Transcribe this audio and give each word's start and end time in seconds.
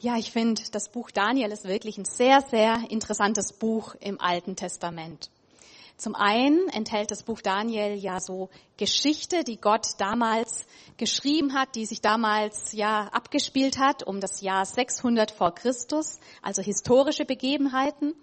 Ja, 0.00 0.16
ich 0.16 0.32
finde, 0.32 0.62
das 0.72 0.88
Buch 0.88 1.10
Daniel 1.10 1.52
ist 1.52 1.64
wirklich 1.64 1.98
ein 1.98 2.04
sehr, 2.04 2.40
sehr 2.40 2.90
interessantes 2.90 3.52
Buch 3.52 3.94
im 4.00 4.20
Alten 4.20 4.56
Testament. 4.56 5.30
Zum 5.96 6.14
einen 6.14 6.68
enthält 6.70 7.10
das 7.10 7.22
Buch 7.22 7.40
Daniel 7.42 7.94
ja 7.94 8.18
so 8.20 8.50
Geschichte, 8.76 9.44
die 9.44 9.58
Gott 9.58 9.86
damals 9.98 10.66
geschrieben 11.02 11.52
hat, 11.52 11.74
die 11.74 11.84
sich 11.84 12.00
damals 12.00 12.70
ja 12.70 13.08
abgespielt 13.08 13.76
hat 13.76 14.04
um 14.04 14.20
das 14.20 14.40
Jahr 14.40 14.64
600 14.64 15.32
vor 15.32 15.52
Christus, 15.52 16.20
also 16.42 16.62
historische 16.62 17.24
Begebenheiten. 17.24 18.14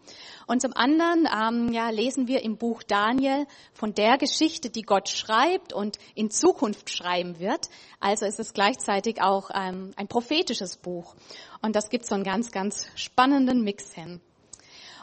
Und 0.48 0.62
zum 0.62 0.71
anderen 0.73 1.27
ähm, 1.27 1.73
ja, 1.73 1.89
lesen 1.89 2.30
wir 2.30 2.41
im 2.41 2.55
Buch 2.55 2.81
Daniel 2.84 3.48
von 3.73 3.94
der 3.94 4.18
Geschichte, 4.18 4.70
die 4.70 4.84
Gott 4.84 5.09
schreibt 5.09 5.73
und 5.73 5.98
in 6.16 6.31
Zukunft 6.31 6.89
schreiben 6.89 7.38
wird. 7.38 7.68
Also 8.00 8.26
ist 8.26 8.39
es 8.39 8.54
gleichzeitig 8.54 9.21
auch 9.21 9.50
ähm, 9.54 9.91
ein 9.98 10.07
prophetisches 10.07 10.77
Buch. 10.77 11.16
Und 11.62 11.76
das 11.76 11.90
gibt 11.90 12.05
so 12.05 12.16
einen 12.16 12.23
ganz, 12.23 12.49
ganz 12.49 12.88
spannenden 12.96 13.62
Mix 13.62 13.91
hin. 13.91 14.21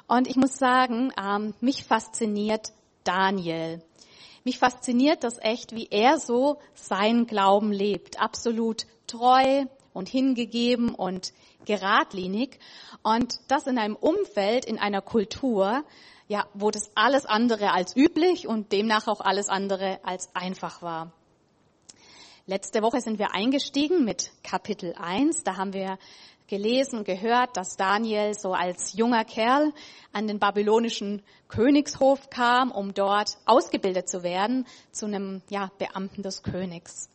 Und 0.09 0.29
ich 0.29 0.37
muss 0.37 0.57
sagen, 0.57 1.13
ähm, 1.23 1.53
mich 1.61 1.85
fasziniert 1.85 2.73
Daniel. 3.05 3.83
Mich 4.47 4.61
fasziniert 4.61 5.25
das 5.25 5.39
echt, 5.41 5.75
wie 5.75 5.89
er 5.91 6.21
so 6.21 6.61
seinen 6.73 7.27
Glauben 7.27 7.73
lebt. 7.73 8.21
Absolut 8.21 8.87
treu 9.09 9.65
und 9.93 10.09
hingegeben 10.09 10.95
und 10.95 11.33
geradlinig. 11.65 12.61
Und 13.03 13.41
das 13.49 13.67
in 13.67 13.77
einem 13.77 13.97
Umfeld, 13.97 14.65
in 14.65 14.79
einer 14.79 15.03
Kultur, 15.03 15.83
ja, 16.29 16.47
wo 16.55 16.71
das 16.71 16.93
alles 16.95 17.27
andere 17.27 17.73
als 17.73 17.97
üblich 17.97 18.47
und 18.47 18.71
demnach 18.71 19.09
auch 19.09 19.21
alles 19.21 19.49
andere 19.49 19.99
als 20.05 20.31
einfach 20.33 20.81
war. 20.81 21.11
Letzte 22.47 22.83
Woche 22.83 23.01
sind 23.01 23.19
wir 23.19 23.35
eingestiegen 23.35 24.05
mit 24.05 24.31
Kapitel 24.45 24.95
1. 24.97 25.43
Da 25.43 25.57
haben 25.57 25.73
wir 25.73 25.99
gelesen, 26.49 27.05
gehört, 27.05 27.57
dass 27.57 27.77
Daniel 27.77 28.35
so 28.35 28.53
als 28.53 28.93
junger 28.95 29.25
Kerl 29.25 29.73
an 30.13 30.27
den 30.27 30.39
babylonischen 30.39 31.23
Königshof 31.49 32.31
kam, 32.31 32.71
um 32.71 32.95
dort 32.95 33.39
ausgebildet 33.47 34.09
zu 34.09 34.23
werden 34.23 34.67
zu 34.93 35.07
einem 35.07 35.43
ja, 35.49 35.71
Beamten 35.79 36.23
des 36.23 36.43
Königs. 36.43 37.11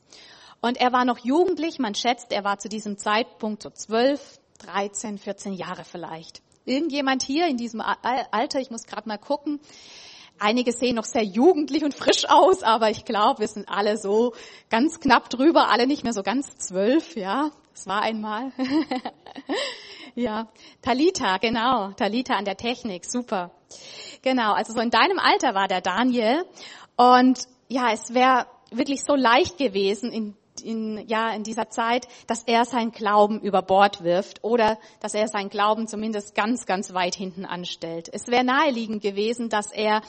Und 0.61 0.79
er 0.79 0.93
war 0.93 1.05
noch 1.05 1.19
jugendlich, 1.19 1.79
man 1.79 1.95
schätzt, 1.95 2.31
er 2.31 2.43
war 2.43 2.59
zu 2.59 2.69
diesem 2.69 2.97
Zeitpunkt 2.97 3.63
so 3.63 3.69
12, 3.69 4.39
13, 4.59 5.17
14 5.17 5.53
Jahre 5.53 5.83
vielleicht. 5.83 6.41
Irgendjemand 6.65 7.23
hier 7.23 7.47
in 7.47 7.57
diesem 7.57 7.81
Alter, 7.81 8.59
ich 8.59 8.69
muss 8.69 8.83
gerade 8.83 9.07
mal 9.07 9.17
gucken, 9.17 9.59
Einige 10.43 10.71
sehen 10.71 10.95
noch 10.95 11.05
sehr 11.05 11.23
jugendlich 11.23 11.83
und 11.83 11.93
frisch 11.93 12.27
aus, 12.27 12.63
aber 12.63 12.89
ich 12.89 13.05
glaube, 13.05 13.41
wir 13.41 13.47
sind 13.47 13.69
alle 13.69 13.95
so 13.95 14.33
ganz 14.71 14.99
knapp 14.99 15.29
drüber, 15.29 15.69
alle 15.69 15.85
nicht 15.85 16.03
mehr 16.03 16.13
so 16.13 16.23
ganz 16.23 16.57
zwölf, 16.57 17.15
ja. 17.15 17.51
Es 17.73 17.87
war 17.87 18.01
einmal. 18.01 18.51
ja, 20.15 20.47
Talita, 20.81 21.37
genau, 21.37 21.91
Talita 21.91 22.35
an 22.35 22.45
der 22.45 22.57
Technik, 22.57 23.05
super. 23.05 23.51
Genau, 24.21 24.53
also 24.53 24.73
so 24.73 24.79
in 24.79 24.89
deinem 24.89 25.19
Alter 25.19 25.55
war 25.55 25.67
der 25.67 25.81
Daniel 25.81 26.45
und 26.95 27.39
ja, 27.69 27.91
es 27.91 28.13
wäre 28.13 28.47
wirklich 28.71 29.03
so 29.03 29.15
leicht 29.15 29.57
gewesen 29.57 30.11
in 30.11 30.35
in, 30.61 31.07
ja, 31.07 31.31
in 31.31 31.43
dieser 31.43 31.69
Zeit, 31.69 32.07
dass 32.27 32.43
er 32.43 32.65
seinen 32.65 32.91
Glauben 32.91 33.39
über 33.39 33.61
Bord 33.61 34.03
wirft 34.03 34.43
oder 34.43 34.77
dass 34.99 35.13
er 35.13 35.27
seinen 35.27 35.49
Glauben 35.49 35.87
zumindest 35.87 36.35
ganz, 36.35 36.65
ganz 36.65 36.93
weit 36.93 37.15
hinten 37.15 37.45
anstellt. 37.45 38.09
Es 38.11 38.27
wäre 38.27 38.43
naheliegend 38.43 39.01
gewesen, 39.01 39.49
dass 39.49 39.71
er 39.71 40.01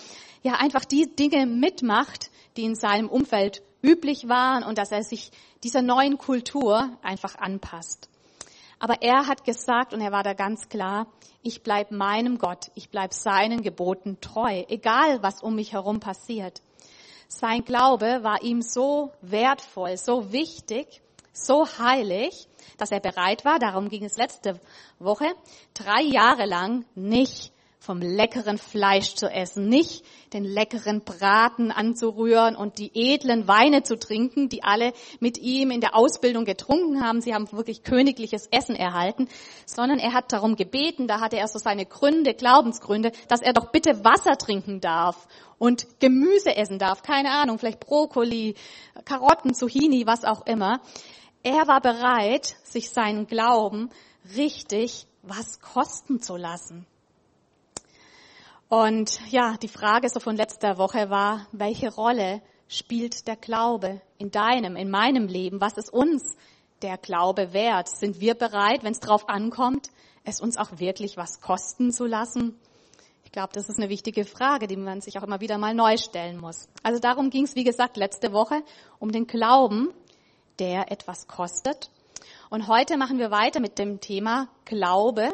ja 0.42 0.54
einfach 0.54 0.84
die 0.84 1.14
Dinge 1.14 1.46
mitmacht, 1.46 2.30
die 2.56 2.64
in 2.64 2.74
seinem 2.74 3.08
Umfeld 3.08 3.62
üblich 3.82 4.28
waren 4.28 4.62
und 4.62 4.78
dass 4.78 4.92
er 4.92 5.02
sich 5.02 5.30
dieser 5.62 5.82
neuen 5.82 6.18
Kultur 6.18 6.90
einfach 7.02 7.36
anpasst. 7.36 8.08
Aber 8.78 9.02
er 9.02 9.26
hat 9.26 9.44
gesagt 9.44 9.94
und 9.94 10.00
er 10.00 10.12
war 10.12 10.22
da 10.22 10.32
ganz 10.32 10.68
klar, 10.68 11.06
ich 11.42 11.62
bleib 11.62 11.90
meinem 11.90 12.38
Gott, 12.38 12.70
ich 12.74 12.90
bleib 12.90 13.12
seinen 13.12 13.62
Geboten 13.62 14.20
treu, 14.20 14.64
egal 14.68 15.22
was 15.22 15.42
um 15.42 15.54
mich 15.54 15.72
herum 15.72 16.00
passiert. 16.00 16.62
Sein 17.28 17.64
Glaube 17.64 18.20
war 18.22 18.42
ihm 18.42 18.60
so 18.60 19.12
wertvoll, 19.20 19.96
so 19.96 20.32
wichtig, 20.32 21.00
so 21.32 21.66
heilig, 21.78 22.48
dass 22.76 22.90
er 22.90 23.00
bereit 23.00 23.44
war, 23.44 23.58
darum 23.58 23.88
ging 23.88 24.04
es 24.04 24.16
letzte 24.16 24.60
Woche, 24.98 25.32
drei 25.74 26.02
Jahre 26.02 26.46
lang 26.46 26.84
nicht 26.94 27.52
vom 27.82 28.00
leckeren 28.00 28.58
Fleisch 28.58 29.16
zu 29.16 29.28
essen, 29.28 29.68
nicht 29.68 30.04
den 30.32 30.44
leckeren 30.44 31.02
Braten 31.02 31.72
anzurühren 31.72 32.54
und 32.54 32.78
die 32.78 32.92
edlen 32.94 33.48
Weine 33.48 33.82
zu 33.82 33.98
trinken, 33.98 34.48
die 34.48 34.62
alle 34.62 34.92
mit 35.18 35.36
ihm 35.36 35.72
in 35.72 35.80
der 35.80 35.96
Ausbildung 35.96 36.44
getrunken 36.44 37.02
haben. 37.02 37.20
Sie 37.20 37.34
haben 37.34 37.50
wirklich 37.50 37.82
königliches 37.82 38.46
Essen 38.52 38.76
erhalten, 38.76 39.28
sondern 39.66 39.98
er 39.98 40.12
hat 40.12 40.32
darum 40.32 40.54
gebeten, 40.54 41.08
da 41.08 41.20
hatte 41.20 41.38
er 41.38 41.48
so 41.48 41.58
seine 41.58 41.84
Gründe, 41.84 42.34
Glaubensgründe, 42.34 43.10
dass 43.26 43.42
er 43.42 43.52
doch 43.52 43.72
bitte 43.72 44.04
Wasser 44.04 44.38
trinken 44.38 44.80
darf 44.80 45.26
und 45.58 45.98
Gemüse 45.98 46.54
essen 46.54 46.78
darf, 46.78 47.02
keine 47.02 47.30
Ahnung, 47.30 47.58
vielleicht 47.58 47.80
Brokkoli, 47.80 48.54
Karotten, 49.04 49.54
Zucchini, 49.54 50.06
was 50.06 50.24
auch 50.24 50.46
immer. 50.46 50.80
Er 51.42 51.66
war 51.66 51.80
bereit, 51.80 52.54
sich 52.62 52.90
seinen 52.90 53.26
Glauben 53.26 53.90
richtig 54.36 55.08
was 55.22 55.60
kosten 55.60 56.20
zu 56.20 56.36
lassen. 56.36 56.86
Und 58.72 59.20
ja, 59.30 59.58
die 59.58 59.68
Frage 59.68 60.08
so 60.08 60.18
von 60.18 60.34
letzter 60.34 60.78
Woche 60.78 61.10
war, 61.10 61.46
welche 61.52 61.92
Rolle 61.92 62.40
spielt 62.68 63.28
der 63.28 63.36
Glaube 63.36 64.00
in 64.16 64.30
deinem, 64.30 64.76
in 64.76 64.88
meinem 64.88 65.26
Leben? 65.26 65.60
Was 65.60 65.74
ist 65.74 65.92
uns 65.92 66.38
der 66.80 66.96
Glaube 66.96 67.52
wert? 67.52 67.90
Sind 67.90 68.18
wir 68.20 68.32
bereit, 68.34 68.82
wenn 68.82 68.92
es 68.92 69.00
darauf 69.00 69.28
ankommt, 69.28 69.90
es 70.24 70.40
uns 70.40 70.56
auch 70.56 70.78
wirklich 70.78 71.18
was 71.18 71.42
kosten 71.42 71.92
zu 71.92 72.06
lassen? 72.06 72.58
Ich 73.24 73.32
glaube, 73.32 73.50
das 73.52 73.68
ist 73.68 73.78
eine 73.78 73.90
wichtige 73.90 74.24
Frage, 74.24 74.68
die 74.68 74.78
man 74.78 75.02
sich 75.02 75.18
auch 75.18 75.22
immer 75.22 75.42
wieder 75.42 75.58
mal 75.58 75.74
neu 75.74 75.98
stellen 75.98 76.38
muss. 76.38 76.70
Also 76.82 76.98
darum 76.98 77.28
ging 77.28 77.44
es, 77.44 77.54
wie 77.54 77.64
gesagt, 77.64 77.98
letzte 77.98 78.32
Woche 78.32 78.62
um 78.98 79.12
den 79.12 79.26
Glauben, 79.26 79.92
der 80.60 80.90
etwas 80.90 81.28
kostet. 81.28 81.90
Und 82.48 82.68
heute 82.68 82.96
machen 82.96 83.18
wir 83.18 83.30
weiter 83.30 83.60
mit 83.60 83.78
dem 83.78 84.00
Thema 84.00 84.48
Glaube, 84.64 85.30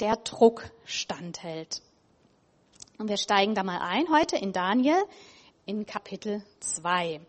der 0.00 0.16
Druck 0.16 0.68
standhält. 0.84 1.85
Und 2.98 3.08
wir 3.08 3.18
steigen 3.18 3.54
da 3.54 3.62
mal 3.62 3.80
ein 3.80 4.08
heute 4.10 4.36
in 4.36 4.52
Daniel 4.52 4.96
in 5.66 5.84
Kapitel 5.84 6.42
2. 6.60 7.20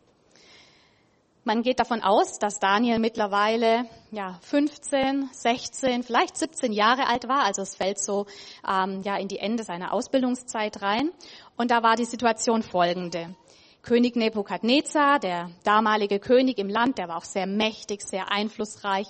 Man 1.43 1.61
geht 1.61 1.79
davon 1.79 2.01
aus, 2.01 2.39
dass 2.39 2.59
Daniel 2.59 2.99
mittlerweile 2.99 3.85
ja 4.11 4.39
15, 4.43 5.29
16, 5.31 6.03
vielleicht 6.03 6.37
17 6.37 6.71
Jahre 6.71 7.07
alt 7.07 7.27
war. 7.27 7.43
Also 7.43 7.63
es 7.63 7.75
fällt 7.75 7.99
so 7.99 8.27
ähm, 8.67 9.01
ja 9.03 9.17
in 9.17 9.27
die 9.27 9.39
Ende 9.39 9.63
seiner 9.63 9.93
Ausbildungszeit 9.93 10.81
rein. 10.81 11.11
Und 11.57 11.71
da 11.71 11.83
war 11.83 11.97
die 11.97 12.05
Situation 12.05 12.63
folgende: 12.63 13.35
König 13.81 14.15
Nebukadnezar, 14.15 15.19
der 15.19 15.51
damalige 15.65 16.19
König 16.19 16.59
im 16.59 16.69
Land, 16.69 16.97
der 16.97 17.09
war 17.09 17.17
auch 17.17 17.25
sehr 17.25 17.47
mächtig, 17.47 18.03
sehr 18.03 18.31
einflussreich. 18.31 19.07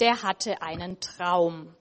Der 0.00 0.22
hatte 0.22 0.60
einen 0.60 1.00
Traum. 1.00 1.74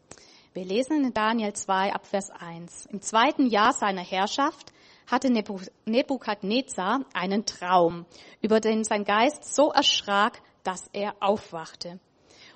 Wir 0.56 0.66
lesen 0.66 1.04
in 1.04 1.14
Daniel 1.16 1.52
2 1.52 1.94
ab 1.94 2.06
Vers 2.06 2.30
1. 2.30 2.86
Im 2.92 3.02
zweiten 3.02 3.48
Jahr 3.48 3.74
seiner 3.74 4.04
Herrschaft 4.04 4.72
hatte 5.08 5.32
Nebukadnezar 5.32 7.06
einen 7.12 7.48
Traum, 7.48 8.06
über 8.40 8.60
den 8.60 8.84
sein 8.84 9.04
Geist 9.04 9.56
so 9.56 9.72
erschrak, 9.72 10.44
dass 10.64 10.88
er 10.94 11.16
aufwachte. 11.22 12.00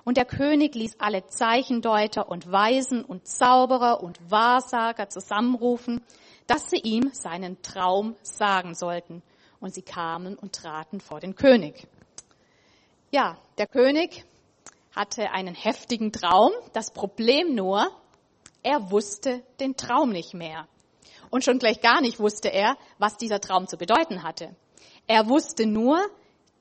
Und 0.04 0.18
der 0.18 0.26
König 0.26 0.76
ließ 0.76 1.00
alle 1.00 1.26
Zeichendeuter 1.26 2.30
und 2.30 2.52
Weisen 2.52 3.04
und 3.04 3.28
Zauberer 3.28 4.04
und 4.04 4.20
Wahrsager 4.30 5.10
zusammenrufen, 5.10 6.04
dass 6.46 6.70
sie 6.70 6.80
ihm 6.80 7.10
seinen 7.14 7.64
Traum 7.64 8.16
sagen 8.22 8.76
sollten. 8.76 9.24
Und 9.60 9.74
sie 9.74 9.82
kamen 9.82 10.36
und 10.36 10.54
traten 10.54 11.02
vor 11.02 11.20
den 11.20 11.34
König. 11.34 11.88
Ja, 13.10 13.40
der 13.58 13.66
König 13.66 14.24
hatte 14.98 15.32
einen 15.32 15.54
heftigen 15.54 16.12
Traum. 16.12 16.52
Das 16.74 16.92
Problem 16.92 17.54
nur, 17.54 17.88
er 18.64 18.92
wusste 18.92 19.44
den 19.60 19.78
Traum 19.78 20.10
nicht 20.10 20.34
mehr. 20.34 20.68
Und 21.30 21.44
schon 21.44 21.60
gleich 21.60 21.82
gar 21.82 22.02
nicht 22.02 22.20
wusste 22.20 22.50
er, 22.50 22.76
was 22.98 23.16
dieser 23.18 23.40
Traum 23.40 23.68
zu 23.68 23.78
bedeuten 23.78 24.24
hatte. 24.24 24.56
Er 25.06 25.30
wusste 25.30 25.66
nur, 25.68 26.00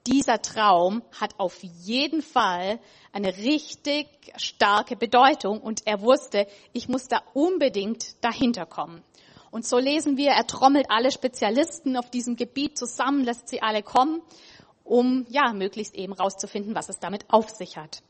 dieser 0.06 0.42
Traum 0.42 1.02
hat 1.18 1.34
auf 1.38 1.62
jeden 1.62 2.22
Fall 2.22 2.78
eine 3.12 3.36
richtig 3.38 4.06
starke 4.36 4.96
Bedeutung 4.96 5.60
und 5.60 5.86
er 5.86 6.02
wusste, 6.02 6.46
ich 6.72 6.88
muss 6.88 7.08
da 7.08 7.22
unbedingt 7.32 8.22
dahinter 8.22 8.66
kommen. 8.66 9.02
Und 9.50 9.64
so 9.64 9.78
lesen 9.78 10.16
wir, 10.16 10.30
er 10.30 10.46
trommelt 10.46 10.90
alle 10.90 11.10
Spezialisten 11.10 11.96
auf 11.96 12.10
diesem 12.10 12.36
Gebiet 12.36 12.76
zusammen, 12.76 13.24
lässt 13.24 13.48
sie 13.48 13.62
alle 13.62 13.82
kommen, 13.82 14.20
um 14.84 15.24
ja 15.28 15.52
möglichst 15.54 15.94
eben 15.94 16.12
rauszufinden, 16.12 16.74
was 16.74 16.90
es 16.90 17.00
damit 17.00 17.24
auf 17.28 17.48
sich 17.48 17.78
hat. 17.78 18.02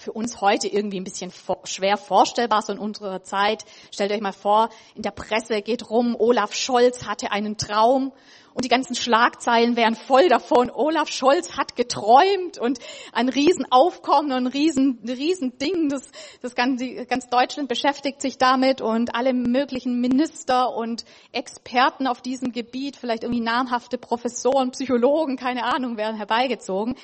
Für 0.00 0.12
uns 0.12 0.40
heute 0.40 0.66
irgendwie 0.66 0.98
ein 0.98 1.04
bisschen 1.04 1.30
schwer 1.64 1.98
vorstellbar, 1.98 2.62
so 2.62 2.72
in 2.72 2.78
unserer 2.78 3.22
Zeit. 3.22 3.64
Stellt 3.92 4.10
euch 4.12 4.22
mal 4.22 4.32
vor, 4.32 4.70
in 4.94 5.02
der 5.02 5.10
Presse 5.10 5.60
geht 5.60 5.90
rum, 5.90 6.16
Olaf 6.18 6.54
Scholz 6.54 7.06
hatte 7.06 7.32
einen 7.32 7.58
Traum 7.58 8.12
und 8.54 8.64
die 8.64 8.68
ganzen 8.68 8.96
Schlagzeilen 8.96 9.76
wären 9.76 9.94
voll 9.94 10.28
davon. 10.28 10.70
Olaf 10.70 11.08
Scholz 11.08 11.56
hat 11.56 11.76
geträumt 11.76 12.58
und 12.58 12.78
ein 13.12 13.28
Riesenaufkommen 13.28 14.32
und 14.32 14.38
ein 14.38 14.46
riesen, 14.46 14.98
riesen. 15.06 15.52
Das, 15.88 16.10
das 16.40 16.54
ganz, 16.54 16.82
ganz 17.08 17.28
Deutschland 17.28 17.68
beschäftigt 17.68 18.20
sich 18.20 18.38
damit 18.38 18.80
und 18.80 19.14
alle 19.14 19.34
möglichen 19.34 20.00
Minister 20.00 20.74
und 20.74 21.04
Experten 21.32 22.06
auf 22.06 22.22
diesem 22.22 22.52
Gebiet, 22.52 22.96
vielleicht 22.96 23.22
irgendwie 23.22 23.42
namhafte 23.42 23.98
Professoren, 23.98 24.72
Psychologen, 24.72 25.36
keine 25.36 25.64
Ahnung, 25.64 25.96
werden 25.96 26.16
herbeigezogen. 26.16 26.96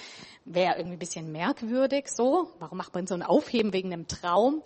Wäre 0.48 0.76
irgendwie 0.76 0.96
ein 0.96 1.00
bisschen 1.00 1.32
merkwürdig 1.32 2.06
so. 2.08 2.48
Warum 2.60 2.78
macht 2.78 2.94
man 2.94 3.06
so 3.06 3.14
ein 3.14 3.22
Aufheben 3.22 3.72
wegen 3.72 3.92
einem 3.92 4.06
Traum? 4.06 4.62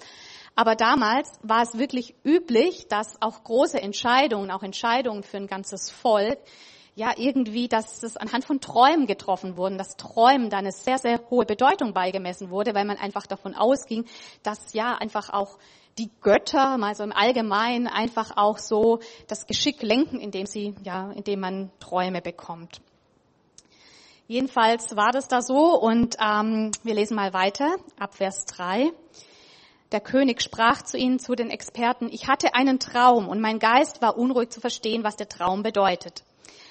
Aber 0.55 0.77
damals 0.77 1.33
war 1.43 1.63
es 1.63 1.79
wirklich 1.79 2.15
üblich, 2.23 2.87
dass 2.89 3.21
auch 3.23 3.43
große 3.45 3.81
Entscheidungen, 3.81 4.51
auch 4.51 4.63
Entscheidungen 4.63 5.23
für 5.23 5.39
ein 5.39 5.47
ganzes 5.47 5.91
Volk, 5.91 6.39
ja 6.97 7.15
irgendwie, 7.17 7.67
dass 7.67 8.03
es 8.03 8.17
anhand 8.17 8.45
von 8.45 8.61
Träumen 8.61 9.07
getroffen 9.07 9.57
wurden, 9.57 9.79
dass 9.79 9.97
Träumen 9.97 10.51
da 10.51 10.59
eine 10.59 10.73
sehr, 10.73 10.99
sehr 10.99 11.21
hohe 11.31 11.47
Bedeutung 11.47 11.95
beigemessen 11.95 12.51
wurde, 12.51 12.75
weil 12.75 12.85
man 12.85 12.99
einfach 12.99 13.27
davon 13.27 13.55
ausging, 13.55 14.05
dass 14.43 14.75
ja 14.75 14.97
einfach 14.97 15.31
auch 15.31 15.59
die 15.99 16.11
Götter, 16.21 16.79
mal 16.79 16.95
so 16.95 17.03
im 17.05 17.13
Allgemeinen, 17.13 17.87
einfach 17.87 18.37
auch 18.37 18.59
so 18.59 19.01
das 19.29 19.47
Geschick 19.47 19.83
lenken, 19.83 20.21
indem 20.21 20.47
sie, 20.47 20.75
ja, 20.85 21.11
indem 21.13 21.41
man 21.41 21.71
Träume 21.81 22.21
bekommt. 22.21 22.81
Jedenfalls 24.31 24.95
war 24.95 25.11
das 25.11 25.27
da 25.27 25.43
so 25.43 25.77
und 25.77 26.17
ähm, 26.21 26.71
wir 26.85 26.95
lesen 26.95 27.17
mal 27.17 27.33
weiter 27.33 27.75
ab 27.99 28.15
Vers 28.15 28.45
3. 28.45 28.93
Der 29.91 29.99
König 29.99 30.41
sprach 30.41 30.83
zu 30.83 30.97
ihnen, 30.97 31.19
zu 31.19 31.35
den 31.35 31.51
Experten, 31.51 32.09
ich 32.13 32.29
hatte 32.29 32.55
einen 32.55 32.79
Traum 32.79 33.27
und 33.27 33.41
mein 33.41 33.59
Geist 33.59 34.01
war 34.03 34.17
unruhig 34.17 34.51
zu 34.51 34.61
verstehen, 34.61 35.03
was 35.03 35.17
der 35.17 35.29
Traum 35.29 35.65
bedeutet. 35.65 36.23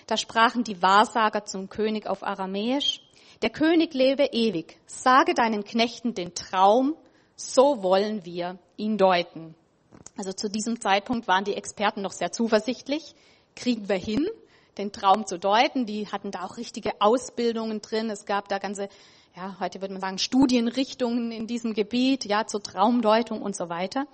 Da 0.08 0.16
sprachen 0.16 0.64
die 0.64 0.82
Wahrsager 0.82 1.44
zum 1.44 1.68
König 1.68 2.08
auf 2.08 2.24
Aramäisch, 2.24 3.02
der 3.42 3.50
König 3.50 3.94
lebe 3.94 4.30
ewig, 4.32 4.80
sage 4.86 5.34
deinen 5.34 5.66
Knechten 5.66 6.14
den 6.14 6.34
Traum, 6.36 6.96
so 7.36 7.84
wollen 7.84 8.24
wir 8.24 8.58
ihn 8.78 8.98
deuten. 8.98 9.54
Also 10.18 10.32
zu 10.32 10.50
diesem 10.50 10.80
Zeitpunkt 10.80 11.28
waren 11.28 11.44
die 11.44 11.56
Experten 11.56 12.04
noch 12.04 12.14
sehr 12.14 12.32
zuversichtlich, 12.32 13.16
kriegen 13.54 13.90
wir 13.90 13.98
hin, 13.98 14.30
den 14.78 14.92
Traum 14.92 15.26
zu 15.26 15.38
deuten. 15.38 15.86
Die 15.86 16.08
hatten 16.08 16.32
da 16.32 16.46
auch 16.46 16.58
richtige 16.58 17.02
Ausbildungen 17.02 17.82
drin. 17.82 18.10
Es 18.10 18.26
gab 18.26 18.48
da 18.48 18.60
ganze, 18.60 18.90
ja, 19.36 19.58
heute 19.60 19.82
würde 19.82 19.94
man 19.94 20.02
sagen, 20.02 20.18
Studienrichtungen 20.18 21.32
in 21.32 21.48
diesem 21.48 21.74
Gebiet, 21.74 22.26
ja, 22.26 22.46
zur 22.46 22.62
Traumdeutung 22.62 23.42
und 23.42 23.56
so 23.56 23.70
weiter. 23.70 24.06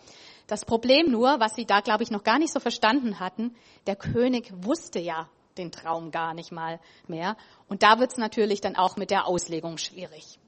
Das 0.47 0.65
Problem 0.65 1.11
nur, 1.11 1.39
was 1.39 1.55
sie 1.55 1.65
da, 1.65 1.81
glaube 1.81 2.03
ich, 2.03 2.11
noch 2.11 2.23
gar 2.23 2.39
nicht 2.39 2.53
so 2.53 2.59
verstanden 2.59 3.19
hatten, 3.19 3.55
der 3.87 3.95
König 3.95 4.51
wusste 4.55 4.99
ja 4.99 5.27
den 5.57 5.71
Traum 5.71 6.11
gar 6.11 6.33
nicht 6.33 6.51
mal 6.51 6.79
mehr. 7.07 7.37
Und 7.67 7.81
da 7.81 7.99
wird 7.99 8.11
es 8.11 8.17
natürlich 8.17 8.61
dann 8.61 8.75
auch 8.75 8.97
mit 8.97 9.09
der 9.09 9.27
Auslegung 9.27 9.77
schwierig. 9.77 10.39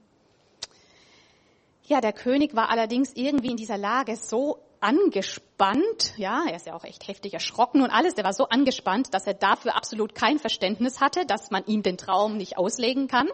Ja, 1.84 2.00
der 2.00 2.12
König 2.12 2.54
war 2.54 2.68
allerdings 2.68 3.12
irgendwie 3.14 3.50
in 3.50 3.56
dieser 3.56 3.78
Lage 3.78 4.16
so 4.16 4.58
angespannt, 4.80 6.14
ja, 6.16 6.44
er 6.48 6.56
ist 6.56 6.66
ja 6.66 6.74
auch 6.74 6.84
echt 6.84 7.08
heftig 7.08 7.34
erschrocken 7.34 7.82
und 7.82 7.90
alles, 7.90 8.14
der 8.14 8.24
war 8.24 8.32
so 8.32 8.48
angespannt, 8.48 9.12
dass 9.14 9.26
er 9.26 9.34
dafür 9.34 9.76
absolut 9.76 10.14
kein 10.14 10.38
Verständnis 10.38 11.00
hatte, 11.00 11.26
dass 11.26 11.50
man 11.50 11.64
ihm 11.66 11.82
den 11.82 11.98
Traum 11.98 12.36
nicht 12.36 12.58
auslegen 12.58 13.08
kann. 13.08 13.28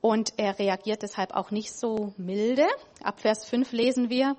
Und 0.00 0.34
er 0.36 0.58
reagiert 0.58 1.02
deshalb 1.02 1.32
auch 1.32 1.50
nicht 1.50 1.72
so 1.72 2.12
milde. 2.16 2.66
Ab 3.02 3.20
Vers 3.20 3.44
5 3.44 3.70
lesen 3.72 4.10
wir, 4.10 4.36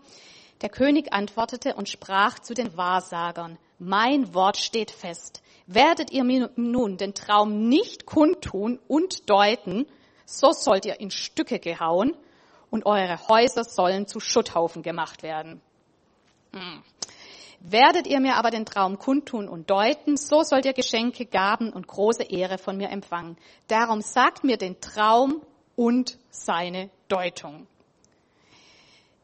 der 0.61 0.69
König 0.69 1.13
antwortete 1.13 1.75
und 1.75 1.89
sprach 1.89 2.39
zu 2.39 2.53
den 2.53 2.75
Wahrsagern, 2.77 3.57
mein 3.79 4.33
Wort 4.33 4.57
steht 4.57 4.91
fest. 4.91 5.41
Werdet 5.65 6.11
ihr 6.11 6.23
mir 6.23 6.51
nun 6.55 6.97
den 6.97 7.13
Traum 7.13 7.69
nicht 7.69 8.05
kundtun 8.05 8.79
und 8.87 9.29
deuten, 9.29 9.85
so 10.25 10.51
sollt 10.51 10.85
ihr 10.85 10.99
in 10.99 11.11
Stücke 11.11 11.59
gehauen 11.59 12.15
und 12.69 12.85
eure 12.85 13.27
Häuser 13.27 13.63
sollen 13.63 14.07
zu 14.07 14.19
Schutthaufen 14.19 14.83
gemacht 14.83 15.23
werden. 15.23 15.61
Hm. 16.53 16.83
Werdet 17.59 18.07
ihr 18.07 18.19
mir 18.19 18.35
aber 18.35 18.51
den 18.51 18.65
Traum 18.65 18.99
kundtun 18.99 19.47
und 19.47 19.69
deuten, 19.69 20.17
so 20.17 20.43
sollt 20.43 20.65
ihr 20.65 20.73
Geschenke, 20.73 21.25
Gaben 21.25 21.71
und 21.71 21.87
große 21.87 22.23
Ehre 22.23 22.57
von 22.57 22.75
mir 22.75 22.89
empfangen. 22.89 23.37
Darum 23.69 24.01
sagt 24.01 24.43
mir 24.43 24.57
den 24.57 24.81
Traum 24.81 25.41
und 25.75 26.17
seine 26.29 26.89
Deutung. 27.07 27.67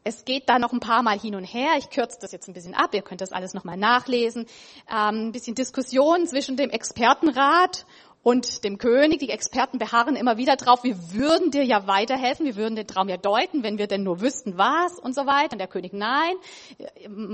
Es 0.02 0.24
geht 0.24 0.48
da 0.48 0.58
noch 0.58 0.72
ein 0.72 0.80
paar 0.80 1.02
Mal 1.02 1.18
hin 1.18 1.34
und 1.34 1.44
her. 1.44 1.72
Ich 1.76 1.90
kürze 1.90 2.18
das 2.18 2.32
jetzt 2.32 2.48
ein 2.48 2.54
bisschen 2.54 2.74
ab. 2.74 2.94
Ihr 2.94 3.02
könnt 3.02 3.20
das 3.20 3.32
alles 3.32 3.52
nochmal 3.52 3.76
nachlesen. 3.76 4.46
Ähm, 4.90 5.28
ein 5.28 5.32
bisschen 5.32 5.54
Diskussion 5.54 6.26
zwischen 6.26 6.56
dem 6.56 6.70
Expertenrat 6.70 7.84
und 8.22 8.64
dem 8.64 8.78
König. 8.78 9.18
Die 9.20 9.30
Experten 9.30 9.78
beharren 9.78 10.16
immer 10.16 10.36
wieder 10.36 10.56
drauf, 10.56 10.84
wir 10.84 11.12
würden 11.12 11.50
dir 11.50 11.64
ja 11.64 11.86
weiterhelfen, 11.86 12.44
wir 12.46 12.56
würden 12.56 12.76
den 12.76 12.86
Traum 12.86 13.08
ja 13.08 13.16
deuten, 13.16 13.62
wenn 13.62 13.78
wir 13.78 13.86
denn 13.86 14.02
nur 14.02 14.20
wüssten, 14.20 14.58
was 14.58 14.98
und 14.98 15.14
so 15.14 15.26
weiter. 15.26 15.52
Und 15.52 15.58
der 15.58 15.68
König, 15.68 15.92
nein, 15.92 16.34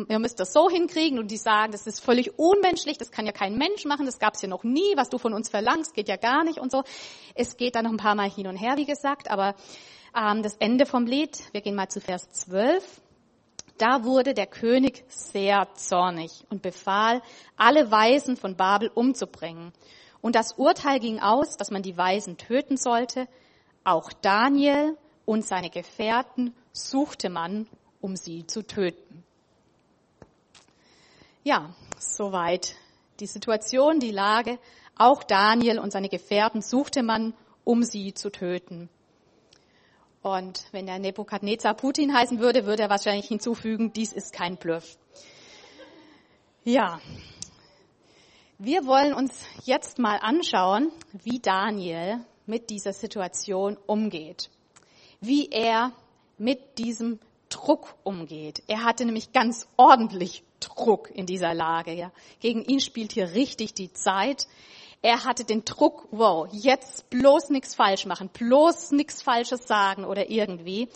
ihr 0.08 0.18
müsst 0.18 0.38
das 0.40 0.52
so 0.52 0.70
hinkriegen. 0.70 1.18
Und 1.18 1.30
die 1.30 1.36
sagen, 1.36 1.72
das 1.72 1.86
ist 1.86 2.00
völlig 2.00 2.38
unmenschlich, 2.38 2.98
das 2.98 3.10
kann 3.10 3.26
ja 3.26 3.32
kein 3.32 3.56
Mensch 3.56 3.84
machen, 3.84 4.06
das 4.06 4.18
gab 4.18 4.34
es 4.34 4.42
ja 4.42 4.48
noch 4.48 4.64
nie, 4.64 4.96
was 4.96 5.08
du 5.08 5.18
von 5.18 5.34
uns 5.34 5.48
verlangst, 5.48 5.94
geht 5.94 6.08
ja 6.08 6.16
gar 6.16 6.44
nicht 6.44 6.58
und 6.58 6.70
so. 6.70 6.84
Es 7.34 7.56
geht 7.56 7.74
da 7.74 7.82
noch 7.82 7.90
ein 7.90 7.96
paar 7.96 8.14
Mal 8.14 8.30
hin 8.30 8.46
und 8.46 8.56
her, 8.56 8.76
wie 8.76 8.86
gesagt, 8.86 9.30
aber 9.30 9.54
ähm, 10.16 10.42
das 10.42 10.56
Ende 10.56 10.86
vom 10.86 11.06
Lied, 11.06 11.52
wir 11.52 11.60
gehen 11.60 11.74
mal 11.74 11.88
zu 11.88 12.00
Vers 12.00 12.30
12. 12.30 13.02
Da 13.78 14.04
wurde 14.04 14.32
der 14.32 14.46
König 14.46 15.04
sehr 15.08 15.68
zornig 15.74 16.46
und 16.48 16.62
befahl, 16.62 17.20
alle 17.58 17.90
Weisen 17.90 18.38
von 18.38 18.56
Babel 18.56 18.90
umzubringen. 18.94 19.72
Und 20.26 20.34
das 20.34 20.54
Urteil 20.54 20.98
ging 20.98 21.20
aus, 21.20 21.56
dass 21.56 21.70
man 21.70 21.82
die 21.82 21.96
Weisen 21.96 22.36
töten 22.36 22.76
sollte. 22.76 23.28
Auch 23.84 24.12
Daniel 24.12 24.98
und 25.24 25.46
seine 25.46 25.70
Gefährten 25.70 26.52
suchte 26.72 27.30
man, 27.30 27.68
um 28.00 28.16
sie 28.16 28.44
zu 28.44 28.66
töten. 28.66 29.22
Ja, 31.44 31.72
soweit 31.96 32.74
die 33.20 33.28
Situation, 33.28 34.00
die 34.00 34.10
Lage. 34.10 34.58
Auch 34.96 35.22
Daniel 35.22 35.78
und 35.78 35.92
seine 35.92 36.08
Gefährten 36.08 36.60
suchte 36.60 37.04
man, 37.04 37.32
um 37.62 37.84
sie 37.84 38.12
zu 38.12 38.32
töten. 38.32 38.88
Und 40.22 40.64
wenn 40.72 40.86
der 40.86 40.98
Nebukadnezar 40.98 41.74
Putin 41.74 42.12
heißen 42.12 42.40
würde, 42.40 42.66
würde 42.66 42.82
er 42.82 42.90
wahrscheinlich 42.90 43.28
hinzufügen, 43.28 43.92
dies 43.92 44.12
ist 44.12 44.32
kein 44.32 44.56
Bluff. 44.56 44.98
Ja. 46.64 47.00
Wir 48.58 48.86
wollen 48.86 49.12
uns 49.12 49.34
jetzt 49.64 49.98
mal 49.98 50.16
anschauen, 50.16 50.90
wie 51.12 51.40
Daniel 51.40 52.20
mit 52.46 52.70
dieser 52.70 52.94
Situation 52.94 53.76
umgeht. 53.86 54.48
Wie 55.20 55.50
er 55.50 55.92
mit 56.38 56.78
diesem 56.78 57.18
Druck 57.50 57.94
umgeht. 58.02 58.62
Er 58.66 58.82
hatte 58.82 59.04
nämlich 59.04 59.32
ganz 59.32 59.68
ordentlich 59.76 60.42
Druck 60.58 61.10
in 61.10 61.26
dieser 61.26 61.52
Lage. 61.52 61.92
Ja. 61.92 62.12
Gegen 62.40 62.64
ihn 62.64 62.80
spielt 62.80 63.12
hier 63.12 63.34
richtig 63.34 63.74
die 63.74 63.92
Zeit. 63.92 64.46
Er 65.02 65.24
hatte 65.24 65.44
den 65.44 65.66
Druck, 65.66 66.08
wow, 66.10 66.48
jetzt 66.50 67.10
bloß 67.10 67.50
nichts 67.50 67.74
falsch 67.74 68.06
machen, 68.06 68.30
bloß 68.32 68.92
nichts 68.92 69.20
Falsches 69.20 69.68
sagen 69.68 70.06
oder 70.06 70.30
irgendwie. 70.30 70.88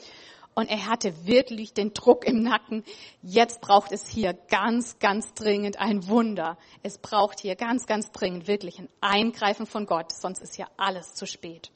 Und 0.61 0.69
er 0.69 0.85
hatte 0.85 1.27
wirklich 1.27 1.73
den 1.73 1.95
Druck 1.95 2.27
im 2.27 2.43
Nacken. 2.43 2.85
Jetzt 3.23 3.63
braucht 3.63 3.93
es 3.93 4.07
hier 4.07 4.35
ganz, 4.35 4.99
ganz 4.99 5.33
dringend 5.33 5.81
ein 5.81 6.07
Wunder. 6.07 6.59
Es 6.83 6.99
braucht 6.99 7.41
hier 7.41 7.57
ganz, 7.57 7.87
ganz 7.87 8.13
dringend 8.13 8.47
wirklich 8.47 8.79
ein 8.79 8.91
Eingreifen 9.01 9.65
von 9.65 9.87
Gott, 9.87 10.13
sonst 10.13 10.43
ist 10.43 10.59
ja 10.59 10.67
alles 10.77 11.15
zu 11.15 11.25
spät. 11.25 11.71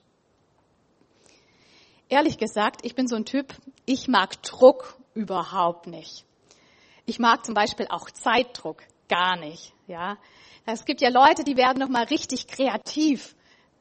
Ehrlich 2.10 2.36
gesagt, 2.36 2.84
ich 2.84 2.94
bin 2.94 3.08
so 3.08 3.16
ein 3.16 3.24
Typ, 3.24 3.54
ich 3.86 4.06
mag 4.06 4.42
Druck 4.42 4.98
überhaupt 5.14 5.86
nicht. 5.86 6.26
Ich 7.06 7.18
mag 7.18 7.46
zum 7.46 7.54
Beispiel 7.54 7.86
auch 7.88 8.10
Zeitdruck 8.10 8.82
gar 9.08 9.36
nicht, 9.36 9.72
ja. 9.86 10.18
Es 10.66 10.84
gibt 10.84 11.00
ja 11.00 11.08
Leute, 11.08 11.42
die 11.42 11.56
werden 11.56 11.78
noch 11.78 11.88
mal 11.88 12.04
richtig 12.04 12.48
kreativ, 12.48 13.34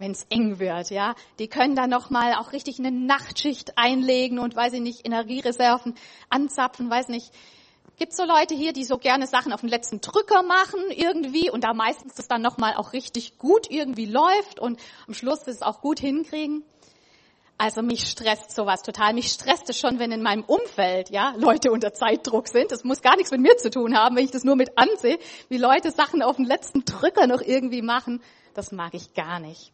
wenn 0.04 0.12
es 0.12 0.26
eng 0.30 0.60
wird, 0.60 0.90
ja. 0.90 1.16
Die 1.40 1.48
können 1.48 1.78
dann 1.78 1.90
noch 1.90 2.10
mal 2.10 2.34
auch 2.34 2.52
richtig 2.52 2.78
eine 2.78 2.92
Nachtschicht 2.92 3.78
einlegen 3.78 4.38
und 4.38 4.54
weiß 4.54 4.74
ich 4.74 4.82
nicht 4.82 5.06
Energiereserven 5.06 5.96
anzapfen, 6.30 6.90
weiß 6.90 7.08
nicht. 7.08 7.32
Gibt 7.96 8.14
so 8.14 8.26
Leute 8.26 8.54
hier, 8.54 8.74
die 8.74 8.84
so 8.84 8.98
gerne 8.98 9.28
Sachen 9.28 9.54
auf 9.54 9.62
den 9.62 9.70
letzten 9.70 10.02
Drücker 10.02 10.44
machen 10.44 10.82
irgendwie 10.90 11.50
und 11.50 11.64
da 11.64 11.74
meistens 11.74 12.16
das 12.16 12.28
dann 12.28 12.42
noch 12.42 12.58
mal 12.58 12.76
auch 12.76 12.92
richtig 12.92 13.38
gut 13.38 13.72
irgendwie 13.72 14.06
läuft 14.06 14.60
und 14.60 14.78
am 15.08 15.14
Schluss 15.14 15.48
es 15.48 15.62
auch 15.62 15.80
gut 15.80 16.02
hinkriegen? 16.02 16.66
Also 17.58 17.82
mich 17.82 18.10
stresst 18.10 18.54
sowas 18.54 18.84
total. 18.84 19.14
Mich 19.14 19.30
stresst 19.30 19.70
es 19.70 19.80
schon, 19.80 20.00
wenn 20.00 20.12
in 20.12 20.22
meinem 20.22 20.44
Umfeld, 20.44 21.12
ja, 21.12 21.34
Leute 21.38 21.72
unter 21.72 21.94
Zeitdruck 21.94 22.50
sind. 22.50 22.74
Das 22.74 22.84
muss 22.84 23.02
gar 23.02 23.16
nichts 23.16 23.32
mit 23.32 23.40
mir 23.40 23.56
zu 23.56 23.70
tun 23.70 23.96
haben, 23.96 24.18
wenn 24.18 24.26
ich 24.26 24.32
das 24.32 24.44
nur 24.44 24.58
mit 24.58 24.78
ansehe, 24.78 25.18
wie 25.48 25.58
Leute 25.58 25.92
Sachen 25.92 26.22
auf 26.22 26.36
den 26.36 26.46
letzten 26.46 26.84
Drücker 26.84 27.26
noch 27.26 27.42
irgendwie 27.42 27.82
machen. 27.82 28.22
Das 28.54 28.74
mag 28.74 28.94
ich 28.94 29.14
gar 29.14 29.40
nicht. 29.40 29.73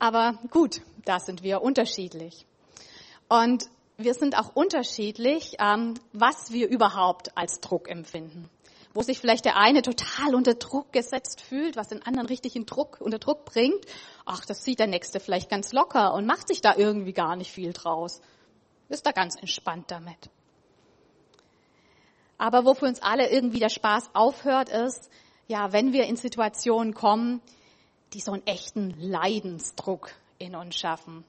Aber 0.00 0.38
gut, 0.50 0.80
da 1.04 1.20
sind 1.20 1.42
wir 1.42 1.62
unterschiedlich. 1.62 2.46
Und 3.28 3.66
wir 3.98 4.14
sind 4.14 4.36
auch 4.36 4.56
unterschiedlich, 4.56 5.56
ähm, 5.60 5.94
was 6.12 6.50
wir 6.50 6.68
überhaupt 6.68 7.36
als 7.36 7.60
Druck 7.60 7.88
empfinden. 7.88 8.48
Wo 8.94 9.02
sich 9.02 9.20
vielleicht 9.20 9.44
der 9.44 9.56
eine 9.56 9.82
total 9.82 10.34
unter 10.34 10.54
Druck 10.54 10.90
gesetzt 10.90 11.42
fühlt, 11.42 11.76
was 11.76 11.88
den 11.88 12.02
anderen 12.02 12.26
richtig 12.26 12.56
in 12.56 12.64
Druck, 12.64 12.96
unter 13.00 13.18
Druck 13.18 13.44
bringt. 13.44 13.84
Ach, 14.24 14.44
das 14.46 14.64
sieht 14.64 14.80
der 14.80 14.86
Nächste 14.86 15.20
vielleicht 15.20 15.50
ganz 15.50 15.72
locker 15.72 16.14
und 16.14 16.26
macht 16.26 16.48
sich 16.48 16.62
da 16.62 16.74
irgendwie 16.74 17.12
gar 17.12 17.36
nicht 17.36 17.52
viel 17.52 17.72
draus. 17.72 18.22
Ist 18.88 19.04
da 19.04 19.12
ganz 19.12 19.36
entspannt 19.36 19.90
damit. 19.90 20.30
Aber 22.38 22.64
wo 22.64 22.72
für 22.72 22.86
uns 22.86 23.02
alle 23.02 23.30
irgendwie 23.30 23.60
der 23.60 23.68
Spaß 23.68 24.10
aufhört, 24.14 24.70
ist, 24.70 25.10
ja, 25.46 25.74
wenn 25.74 25.92
wir 25.92 26.06
in 26.06 26.16
Situationen 26.16 26.94
kommen, 26.94 27.42
die 28.12 28.20
so 28.20 28.32
einen 28.32 28.46
echten 28.46 28.94
Leidensdruck 28.98 30.12
in 30.38 30.54
uns 30.54 30.76
schaffen 30.76 31.24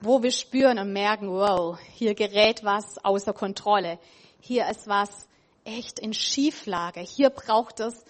wo 0.00 0.22
wir 0.22 0.30
spüren 0.30 0.78
und 0.78 0.92
merken, 0.92 1.28
wow, 1.28 1.78
hier 1.94 2.14
gerät 2.14 2.64
was 2.64 3.04
außer 3.04 3.32
Kontrolle. 3.32 3.98
Hier 4.40 4.68
ist 4.68 4.86
was 4.86 5.28
echt 5.64 5.98
in 5.98 6.14
Schieflage. 6.14 7.00
Hier 7.00 7.30
braucht 7.30 7.80
es 7.80 8.04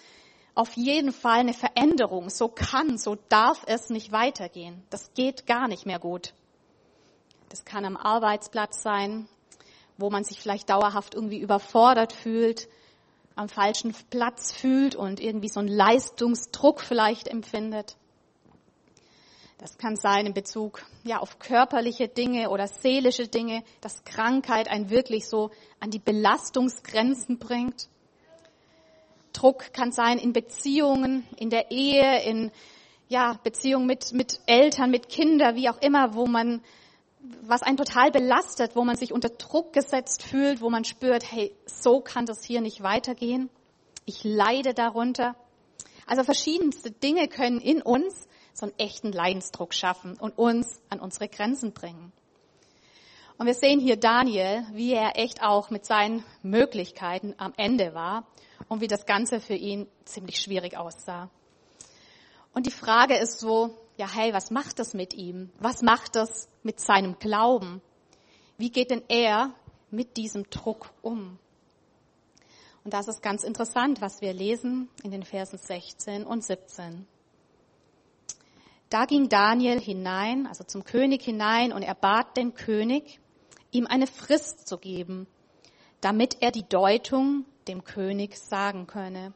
auf 0.54 0.76
jeden 0.76 1.12
Fall 1.12 1.40
eine 1.40 1.54
Veränderung. 1.54 2.30
So 2.30 2.48
kann, 2.48 2.98
so 2.98 3.16
darf 3.28 3.62
es 3.66 3.90
nicht 3.90 4.12
weitergehen. 4.12 4.82
Das 4.90 5.14
geht 5.14 5.46
gar 5.46 5.68
nicht 5.68 5.86
mehr 5.86 5.98
gut. 5.98 6.34
Das 7.48 7.64
kann 7.64 7.84
am 7.86 7.96
Arbeitsplatz 7.96 8.82
sein, 8.82 9.26
wo 9.96 10.10
man 10.10 10.24
sich 10.24 10.40
vielleicht 10.40 10.68
dauerhaft 10.68 11.14
irgendwie 11.14 11.38
überfordert 11.38 12.12
fühlt, 12.12 12.68
am 13.34 13.48
falschen 13.48 13.94
Platz 14.10 14.52
fühlt 14.52 14.94
und 14.94 15.20
irgendwie 15.20 15.48
so 15.48 15.60
einen 15.60 15.68
Leistungsdruck 15.68 16.80
vielleicht 16.80 17.28
empfindet. 17.28 17.96
Das 19.58 19.76
kann 19.76 19.96
sein 19.96 20.24
in 20.24 20.34
Bezug 20.34 20.84
ja, 21.02 21.18
auf 21.18 21.40
körperliche 21.40 22.06
Dinge 22.06 22.48
oder 22.50 22.68
seelische 22.68 23.26
Dinge, 23.26 23.64
dass 23.80 24.04
Krankheit 24.04 24.68
einen 24.68 24.88
wirklich 24.88 25.28
so 25.28 25.50
an 25.80 25.90
die 25.90 25.98
Belastungsgrenzen 25.98 27.38
bringt. 27.38 27.88
Druck 29.32 29.72
kann 29.72 29.90
sein 29.90 30.18
in 30.18 30.32
Beziehungen, 30.32 31.26
in 31.36 31.50
der 31.50 31.72
Ehe, 31.72 32.22
in 32.22 32.52
ja, 33.08 33.38
Beziehungen 33.42 33.86
mit, 33.86 34.12
mit 34.12 34.40
Eltern, 34.46 34.90
mit 34.90 35.08
Kindern, 35.08 35.56
wie 35.56 35.68
auch 35.68 35.80
immer, 35.80 36.14
wo 36.14 36.26
man, 36.26 36.62
was 37.42 37.62
einen 37.62 37.76
total 37.76 38.12
belastet, 38.12 38.76
wo 38.76 38.84
man 38.84 38.96
sich 38.96 39.12
unter 39.12 39.28
Druck 39.28 39.72
gesetzt 39.72 40.22
fühlt, 40.22 40.60
wo 40.60 40.70
man 40.70 40.84
spürt, 40.84 41.30
hey, 41.32 41.52
so 41.66 42.00
kann 42.00 42.26
das 42.26 42.44
hier 42.44 42.60
nicht 42.60 42.82
weitergehen. 42.82 43.50
Ich 44.04 44.22
leide 44.22 44.72
darunter. 44.72 45.34
Also 46.06 46.22
verschiedenste 46.22 46.92
Dinge 46.92 47.28
können 47.28 47.60
in 47.60 47.82
uns 47.82 48.28
so 48.58 48.66
einen 48.66 48.78
echten 48.78 49.12
Leidensdruck 49.12 49.72
schaffen 49.72 50.16
und 50.18 50.36
uns 50.36 50.80
an 50.90 51.00
unsere 51.00 51.28
Grenzen 51.28 51.72
bringen. 51.72 52.12
Und 53.38 53.46
wir 53.46 53.54
sehen 53.54 53.78
hier 53.78 53.96
Daniel, 53.96 54.66
wie 54.72 54.92
er 54.92 55.16
echt 55.16 55.42
auch 55.42 55.70
mit 55.70 55.86
seinen 55.86 56.24
Möglichkeiten 56.42 57.34
am 57.38 57.54
Ende 57.56 57.94
war 57.94 58.26
und 58.68 58.80
wie 58.80 58.88
das 58.88 59.06
Ganze 59.06 59.40
für 59.40 59.54
ihn 59.54 59.86
ziemlich 60.04 60.40
schwierig 60.40 60.76
aussah. 60.76 61.30
Und 62.52 62.66
die 62.66 62.72
Frage 62.72 63.16
ist 63.16 63.38
so, 63.38 63.70
ja, 63.96 64.12
hey, 64.12 64.32
was 64.32 64.50
macht 64.50 64.80
das 64.80 64.92
mit 64.92 65.14
ihm? 65.14 65.50
Was 65.60 65.82
macht 65.82 66.16
das 66.16 66.48
mit 66.64 66.80
seinem 66.80 67.18
Glauben? 67.20 67.80
Wie 68.56 68.70
geht 68.70 68.90
denn 68.90 69.02
er 69.08 69.54
mit 69.90 70.16
diesem 70.16 70.50
Druck 70.50 70.90
um? 71.00 71.38
Und 72.82 72.94
das 72.94 73.06
ist 73.06 73.22
ganz 73.22 73.44
interessant, 73.44 74.00
was 74.00 74.20
wir 74.20 74.32
lesen 74.32 74.88
in 75.04 75.12
den 75.12 75.22
Versen 75.22 75.58
16 75.58 76.24
und 76.24 76.42
17. 76.42 77.06
Da 78.90 79.04
ging 79.04 79.28
Daniel 79.28 79.80
hinein, 79.80 80.46
also 80.46 80.64
zum 80.64 80.84
König 80.84 81.22
hinein, 81.22 81.72
und 81.72 81.82
er 81.82 81.94
bat 81.94 82.36
den 82.36 82.54
König, 82.54 83.20
ihm 83.70 83.86
eine 83.86 84.06
Frist 84.06 84.66
zu 84.66 84.78
geben, 84.78 85.26
damit 86.00 86.38
er 86.40 86.50
die 86.50 86.66
Deutung 86.66 87.44
dem 87.66 87.84
König 87.84 88.36
sagen 88.36 88.86
könne. 88.86 89.34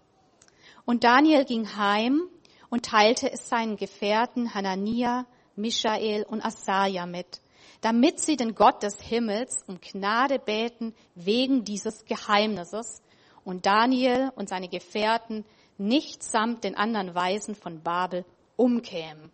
Und 0.86 1.04
Daniel 1.04 1.44
ging 1.44 1.76
heim 1.76 2.22
und 2.70 2.86
teilte 2.86 3.30
es 3.30 3.48
seinen 3.48 3.76
Gefährten 3.76 4.54
Hanania, 4.54 5.26
Michael 5.54 6.24
und 6.24 6.42
Asaja 6.42 7.04
mit, 7.04 7.42
damit 7.82 8.20
sie 8.20 8.36
den 8.36 8.54
Gott 8.54 8.82
des 8.82 9.00
Himmels 9.02 9.64
um 9.66 9.80
Gnade 9.80 10.38
beten 10.38 10.94
wegen 11.14 11.64
dieses 11.64 12.06
Geheimnisses 12.06 13.02
und 13.44 13.66
Daniel 13.66 14.32
und 14.34 14.48
seine 14.48 14.68
Gefährten 14.68 15.44
nicht 15.76 16.22
samt 16.22 16.64
den 16.64 16.74
anderen 16.74 17.14
Weisen 17.14 17.54
von 17.54 17.82
Babel 17.82 18.24
umkämen. 18.56 19.30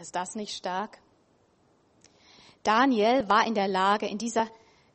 Ist 0.00 0.14
das 0.14 0.34
nicht 0.36 0.54
stark? 0.54 0.98
Daniel 2.62 3.28
war 3.28 3.46
in 3.46 3.54
der 3.54 3.68
Lage, 3.68 4.06
in 4.06 4.18
dieser 4.18 4.46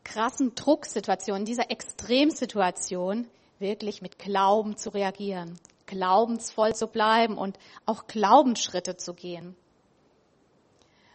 krassen 0.04 0.56
Drucksituation, 0.56 1.40
in 1.40 1.46
dieser 1.46 1.72
Extremsituation 1.72 3.28
wirklich 3.60 4.02
mit 4.02 4.20
Glauben 4.20 4.78
zu 4.78 4.90
reagieren, 4.92 5.60
glaubensvoll 5.88 6.74
zu 6.76 6.88
bleiben 6.88 7.38
und 7.38 7.58
auch 7.86 8.08
Glaubensschritte 8.08 8.96
zu 8.98 9.14
gehen. 9.14 9.56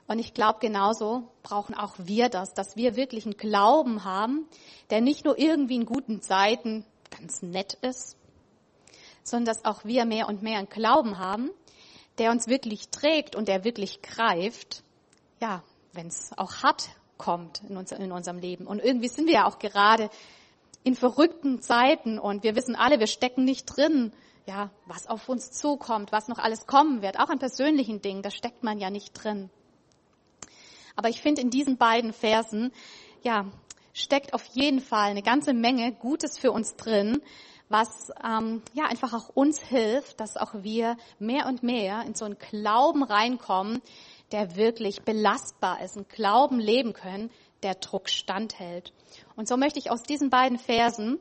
Und 0.06 0.18
ich 0.18 0.32
glaube, 0.32 0.58
genauso 0.60 1.24
brauchen 1.42 1.74
auch 1.74 1.94
wir 1.98 2.28
das, 2.30 2.54
dass 2.54 2.76
wir 2.76 2.96
wirklich 2.96 3.24
einen 3.24 3.36
Glauben 3.36 4.04
haben, 4.04 4.48
der 4.90 5.00
nicht 5.00 5.24
nur 5.24 5.38
irgendwie 5.38 5.76
in 5.76 5.86
guten 5.86 6.22
Zeiten 6.22 6.84
ganz 7.10 7.42
nett 7.42 7.74
ist, 7.82 8.16
sondern 9.22 9.54
dass 9.54 9.64
auch 9.64 9.84
wir 9.84 10.06
mehr 10.06 10.28
und 10.28 10.42
mehr 10.42 10.58
einen 10.58 10.68
Glauben 10.70 11.18
haben, 11.18 11.50
der 12.18 12.30
uns 12.30 12.48
wirklich 12.48 12.88
trägt 12.88 13.36
und 13.36 13.48
der 13.48 13.64
wirklich 13.64 14.02
greift, 14.02 14.82
ja, 15.40 15.62
wenn 15.92 16.08
es 16.08 16.30
auch 16.36 16.62
hart 16.62 16.88
kommt 17.16 17.62
in, 17.68 17.76
uns, 17.76 17.92
in 17.92 18.12
unserem 18.12 18.38
Leben. 18.38 18.66
Und 18.66 18.80
irgendwie 18.82 19.08
sind 19.08 19.26
wir 19.26 19.34
ja 19.34 19.46
auch 19.46 19.58
gerade 19.58 20.10
in 20.84 20.94
verrückten 20.94 21.60
Zeiten 21.60 22.18
und 22.18 22.44
wir 22.44 22.56
wissen 22.56 22.76
alle, 22.76 23.00
wir 23.00 23.06
stecken 23.06 23.44
nicht 23.44 23.64
drin, 23.66 24.12
ja, 24.46 24.70
was 24.86 25.06
auf 25.06 25.28
uns 25.28 25.50
zukommt, 25.50 26.12
was 26.12 26.28
noch 26.28 26.38
alles 26.38 26.66
kommen 26.66 27.02
wird, 27.02 27.18
auch 27.18 27.28
an 27.28 27.38
persönlichen 27.38 28.00
Dingen, 28.00 28.22
da 28.22 28.30
steckt 28.30 28.62
man 28.62 28.78
ja 28.78 28.88
nicht 28.88 29.12
drin. 29.12 29.50
Aber 30.96 31.10
ich 31.10 31.20
finde 31.20 31.42
in 31.42 31.50
diesen 31.50 31.76
beiden 31.76 32.12
Versen, 32.12 32.72
ja, 33.22 33.46
steckt 33.92 34.32
auf 34.32 34.44
jeden 34.54 34.80
Fall 34.80 35.10
eine 35.10 35.22
ganze 35.22 35.52
Menge 35.52 35.92
Gutes 35.92 36.38
für 36.38 36.52
uns 36.52 36.76
drin, 36.76 37.20
was 37.68 38.10
ähm, 38.24 38.62
ja 38.72 38.84
einfach 38.84 39.12
auch 39.12 39.28
uns 39.28 39.60
hilft, 39.60 40.20
dass 40.20 40.36
auch 40.36 40.54
wir 40.54 40.96
mehr 41.18 41.46
und 41.46 41.62
mehr 41.62 42.02
in 42.02 42.14
so 42.14 42.24
einen 42.24 42.38
Glauben 42.38 43.02
reinkommen, 43.02 43.82
der 44.32 44.56
wirklich 44.56 45.02
belastbar 45.02 45.82
ist, 45.82 45.96
einen 45.96 46.08
Glauben 46.08 46.58
leben 46.58 46.92
können, 46.92 47.30
der 47.62 47.74
Druck 47.74 48.08
standhält. 48.08 48.92
Und 49.36 49.48
so 49.48 49.56
möchte 49.56 49.78
ich 49.78 49.90
aus 49.90 50.02
diesen 50.02 50.30
beiden 50.30 50.58
Versen 50.58 51.18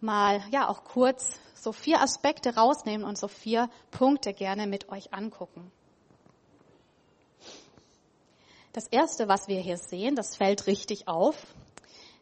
mal 0.00 0.42
ja 0.50 0.68
auch 0.68 0.84
kurz 0.84 1.40
so 1.54 1.72
vier 1.72 2.00
Aspekte 2.00 2.54
rausnehmen 2.54 3.06
und 3.06 3.18
so 3.18 3.28
vier 3.28 3.68
Punkte 3.90 4.32
gerne 4.32 4.66
mit 4.66 4.88
euch 4.90 5.12
angucken. 5.12 5.70
Das 8.72 8.86
erste, 8.88 9.28
was 9.28 9.48
wir 9.48 9.60
hier 9.60 9.76
sehen, 9.76 10.14
das 10.14 10.36
fällt 10.36 10.66
richtig 10.66 11.08
auf. 11.08 11.36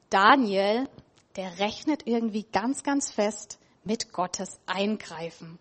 Daniel 0.09 0.89
der 1.37 1.59
rechnet 1.59 2.07
irgendwie 2.07 2.45
ganz, 2.45 2.83
ganz 2.83 3.11
fest 3.11 3.59
mit 3.85 4.13
Gottes 4.13 4.59
Eingreifen. 4.67 5.59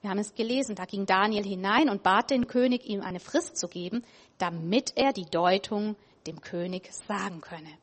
Wir 0.00 0.10
haben 0.10 0.18
es 0.18 0.34
gelesen, 0.34 0.74
da 0.74 0.84
ging 0.84 1.06
Daniel 1.06 1.44
hinein 1.44 1.88
und 1.88 2.02
bat 2.02 2.30
den 2.30 2.46
König, 2.46 2.84
ihm 2.86 3.00
eine 3.00 3.20
Frist 3.20 3.56
zu 3.56 3.68
geben, 3.68 4.04
damit 4.38 4.92
er 4.96 5.12
die 5.12 5.24
Deutung 5.24 5.96
dem 6.26 6.40
König 6.40 6.92
sagen 6.92 7.40
könne. 7.40 7.78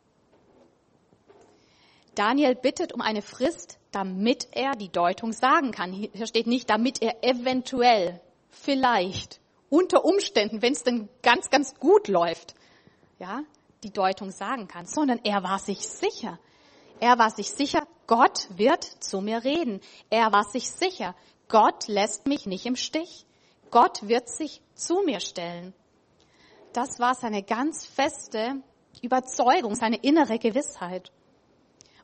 Daniel 2.13 2.55
bittet 2.55 2.93
um 2.93 3.01
eine 3.01 3.21
Frist, 3.21 3.79
damit 3.91 4.49
er 4.51 4.75
die 4.75 4.89
Deutung 4.89 5.31
sagen 5.31 5.71
kann. 5.71 5.93
Hier 5.93 6.27
steht 6.27 6.45
nicht, 6.47 6.69
damit 6.69 7.01
er 7.01 7.23
eventuell, 7.23 8.19
vielleicht, 8.49 9.39
unter 9.69 10.03
Umständen, 10.03 10.61
wenn 10.61 10.73
es 10.73 10.83
denn 10.83 11.07
ganz, 11.23 11.49
ganz 11.49 11.75
gut 11.75 12.07
läuft, 12.09 12.53
ja, 13.17 13.43
die 13.83 13.91
Deutung 13.91 14.29
sagen 14.31 14.67
kann, 14.67 14.85
sondern 14.85 15.19
er 15.23 15.43
war 15.43 15.57
sich 15.57 15.87
sicher. 15.87 16.37
Er 17.01 17.17
war 17.17 17.31
sich 17.31 17.49
sicher, 17.49 17.87
Gott 18.05 18.47
wird 18.51 18.83
zu 18.83 19.21
mir 19.21 19.43
reden. 19.43 19.81
Er 20.11 20.31
war 20.31 20.43
sich 20.43 20.69
sicher, 20.69 21.15
Gott 21.49 21.87
lässt 21.87 22.27
mich 22.27 22.45
nicht 22.45 22.67
im 22.67 22.75
Stich. 22.75 23.25
Gott 23.71 24.07
wird 24.07 24.29
sich 24.29 24.61
zu 24.75 25.01
mir 25.03 25.19
stellen. 25.19 25.73
Das 26.73 26.99
war 26.99 27.15
seine 27.15 27.41
ganz 27.41 27.87
feste 27.87 28.61
Überzeugung, 29.01 29.73
seine 29.73 29.97
innere 29.97 30.37
Gewissheit. 30.37 31.11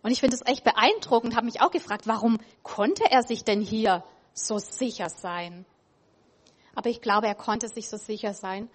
Und 0.02 0.10
ich 0.10 0.20
finde 0.20 0.36
es 0.36 0.46
echt 0.48 0.64
beeindruckend, 0.64 1.36
habe 1.36 1.46
mich 1.46 1.62
auch 1.62 1.72
gefragt, 1.72 2.08
warum 2.08 2.40
konnte 2.64 3.04
er 3.12 3.22
sich 3.22 3.44
denn 3.44 3.62
hier 3.62 4.04
so 4.34 4.58
sicher 4.58 5.10
sein? 5.10 5.68
Aber 6.74 6.90
ich 6.90 7.02
glaube, 7.02 7.28
er 7.28 7.36
konnte 7.36 7.68
sich 7.68 7.88
so 7.88 7.98
sicher 7.98 8.34
sein, 8.34 8.68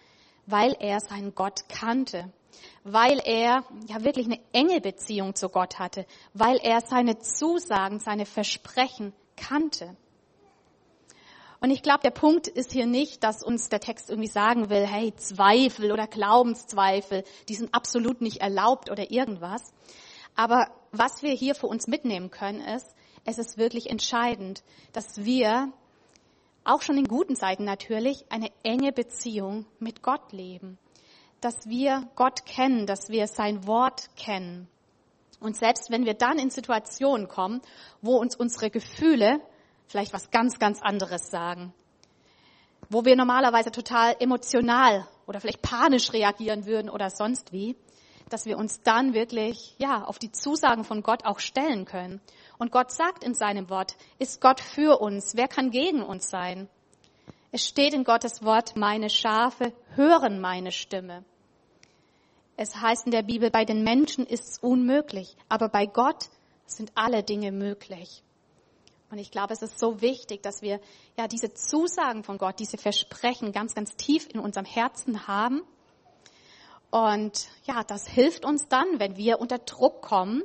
weil 0.46 0.76
er 0.78 1.00
seinen 1.00 1.34
Gott 1.34 1.68
kannte 1.68 2.32
weil 2.84 3.20
er 3.24 3.64
ja 3.88 4.04
wirklich 4.04 4.26
eine 4.26 4.40
enge 4.52 4.80
Beziehung 4.80 5.34
zu 5.34 5.48
Gott 5.48 5.78
hatte, 5.78 6.06
weil 6.34 6.58
er 6.62 6.80
seine 6.80 7.18
Zusagen, 7.18 7.98
seine 8.00 8.26
Versprechen 8.26 9.12
kannte. 9.36 9.96
Und 11.60 11.70
ich 11.70 11.82
glaube, 11.82 12.00
der 12.02 12.10
Punkt 12.10 12.48
ist 12.48 12.72
hier 12.72 12.86
nicht, 12.86 13.22
dass 13.22 13.44
uns 13.44 13.68
der 13.68 13.78
Text 13.78 14.10
irgendwie 14.10 14.28
sagen 14.28 14.68
will, 14.68 14.84
hey, 14.84 15.14
Zweifel 15.14 15.92
oder 15.92 16.08
Glaubenszweifel, 16.08 17.22
die 17.48 17.54
sind 17.54 17.72
absolut 17.72 18.20
nicht 18.20 18.38
erlaubt 18.38 18.90
oder 18.90 19.12
irgendwas. 19.12 19.72
Aber 20.34 20.66
was 20.90 21.22
wir 21.22 21.30
hier 21.30 21.54
für 21.54 21.68
uns 21.68 21.86
mitnehmen 21.86 22.32
können, 22.32 22.60
ist, 22.60 22.96
es 23.24 23.38
ist 23.38 23.58
wirklich 23.58 23.90
entscheidend, 23.90 24.64
dass 24.92 25.24
wir 25.24 25.72
auch 26.64 26.82
schon 26.82 26.98
in 26.98 27.06
guten 27.06 27.36
Zeiten 27.36 27.64
natürlich 27.64 28.24
eine 28.28 28.50
enge 28.64 28.92
Beziehung 28.92 29.66
mit 29.78 30.02
Gott 30.02 30.32
leben. 30.32 30.78
Dass 31.42 31.68
wir 31.68 32.08
Gott 32.16 32.46
kennen, 32.46 32.86
dass 32.86 33.10
wir 33.10 33.26
sein 33.26 33.66
Wort 33.66 34.08
kennen. 34.16 34.68
Und 35.40 35.56
selbst 35.56 35.90
wenn 35.90 36.06
wir 36.06 36.14
dann 36.14 36.38
in 36.38 36.48
Situationen 36.48 37.28
kommen, 37.28 37.60
wo 38.00 38.16
uns 38.16 38.36
unsere 38.36 38.70
Gefühle 38.70 39.40
vielleicht 39.88 40.12
was 40.12 40.30
ganz, 40.30 40.58
ganz 40.58 40.80
anderes 40.80 41.30
sagen. 41.30 41.74
Wo 42.88 43.04
wir 43.04 43.16
normalerweise 43.16 43.72
total 43.72 44.16
emotional 44.20 45.06
oder 45.26 45.40
vielleicht 45.40 45.62
panisch 45.62 46.12
reagieren 46.12 46.64
würden 46.64 46.88
oder 46.88 47.10
sonst 47.10 47.52
wie, 47.52 47.76
dass 48.28 48.46
wir 48.46 48.56
uns 48.56 48.82
dann 48.82 49.12
wirklich, 49.12 49.74
ja, 49.78 50.04
auf 50.04 50.18
die 50.18 50.32
Zusagen 50.32 50.84
von 50.84 51.02
Gott 51.02 51.24
auch 51.24 51.40
stellen 51.40 51.84
können. 51.84 52.20
Und 52.56 52.70
Gott 52.70 52.90
sagt 52.90 53.24
in 53.24 53.34
seinem 53.34 53.68
Wort, 53.68 53.96
ist 54.18 54.40
Gott 54.40 54.60
für 54.60 55.00
uns? 55.00 55.36
Wer 55.36 55.48
kann 55.48 55.70
gegen 55.70 56.02
uns 56.02 56.30
sein? 56.30 56.68
Es 57.50 57.66
steht 57.66 57.92
in 57.92 58.04
Gottes 58.04 58.42
Wort, 58.44 58.76
meine 58.76 59.10
Schafe 59.10 59.72
hören 59.96 60.40
meine 60.40 60.72
Stimme. 60.72 61.24
Es 62.56 62.76
heißt 62.76 63.06
in 63.06 63.12
der 63.12 63.22
Bibel, 63.22 63.50
bei 63.50 63.64
den 63.64 63.82
Menschen 63.82 64.26
ist 64.26 64.48
es 64.48 64.58
unmöglich, 64.58 65.36
aber 65.48 65.68
bei 65.68 65.86
Gott 65.86 66.28
sind 66.66 66.92
alle 66.94 67.22
Dinge 67.22 67.52
möglich. 67.52 68.22
Und 69.10 69.18
ich 69.18 69.30
glaube, 69.30 69.52
es 69.52 69.62
ist 69.62 69.78
so 69.78 70.00
wichtig, 70.00 70.42
dass 70.42 70.62
wir 70.62 70.80
ja 71.18 71.28
diese 71.28 71.52
Zusagen 71.52 72.24
von 72.24 72.38
Gott, 72.38 72.58
diese 72.58 72.78
Versprechen 72.78 73.52
ganz, 73.52 73.74
ganz 73.74 73.94
tief 73.94 74.26
in 74.32 74.40
unserem 74.40 74.64
Herzen 74.64 75.26
haben. 75.26 75.62
Und 76.90 77.48
ja, 77.64 77.84
das 77.84 78.08
hilft 78.08 78.44
uns 78.44 78.68
dann, 78.68 78.86
wenn 78.98 79.16
wir 79.16 79.38
unter 79.38 79.58
Druck 79.58 80.00
kommen, 80.02 80.42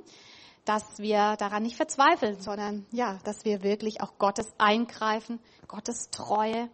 dass 0.66 1.00
wir 1.00 1.38
daran 1.38 1.64
nicht 1.64 1.78
verzweifeln, 1.78 2.42
sondern 2.42 2.86
ja, 2.92 3.20
dass 3.24 3.46
wir 3.46 3.64
wirklich 3.64 4.02
auch 4.02 4.18
Gottes 4.18 4.48
Eingreifen, 4.58 5.40
Gottes 5.70 6.10
Treue, 6.10 6.70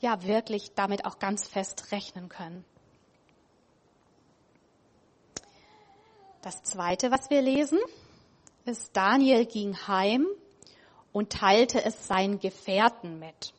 ja, 0.00 0.24
wirklich 0.24 0.72
damit 0.74 1.04
auch 1.04 1.20
ganz 1.20 1.46
fest 1.46 1.92
rechnen 1.92 2.28
können. 2.28 2.64
Das 6.42 6.64
zweite, 6.64 7.12
was 7.12 7.30
wir 7.30 7.40
lesen, 7.40 7.78
ist 8.64 8.96
Daniel 8.96 9.46
ging 9.46 9.76
heim 9.86 10.26
und 11.12 11.30
teilte 11.30 11.84
es 11.84 12.08
seinen 12.08 12.40
Gefährten 12.40 13.20
mit. 13.20 13.54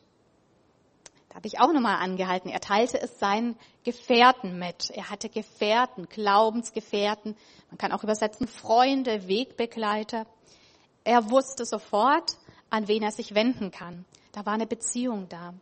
Da 1.30 1.36
habe 1.36 1.46
ich 1.46 1.60
auch 1.60 1.72
nochmal 1.72 1.96
angehalten. 1.96 2.50
Er 2.50 2.60
teilte 2.60 3.00
es 3.00 3.18
seinen 3.18 3.56
Gefährten 3.84 4.58
mit. 4.58 4.90
Er 4.90 5.08
hatte 5.08 5.30
Gefährten, 5.30 6.10
Glaubensgefährten. 6.10 7.36
Man 7.70 7.78
kann 7.78 7.90
auch 7.90 8.04
übersetzen 8.04 8.46
Freunde, 8.46 9.28
Wegbegleiter. 9.28 10.26
Er 11.04 11.30
wusste 11.30 11.64
sofort, 11.64 12.36
an 12.68 12.86
wen 12.86 13.02
er 13.02 13.12
sich 13.12 13.34
wenden 13.34 13.70
kann. 13.70 14.04
Da 14.32 14.44
war 14.44 14.52
eine 14.52 14.66
Beziehung 14.66 15.28
da. 15.30 15.54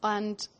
Und 0.00 0.50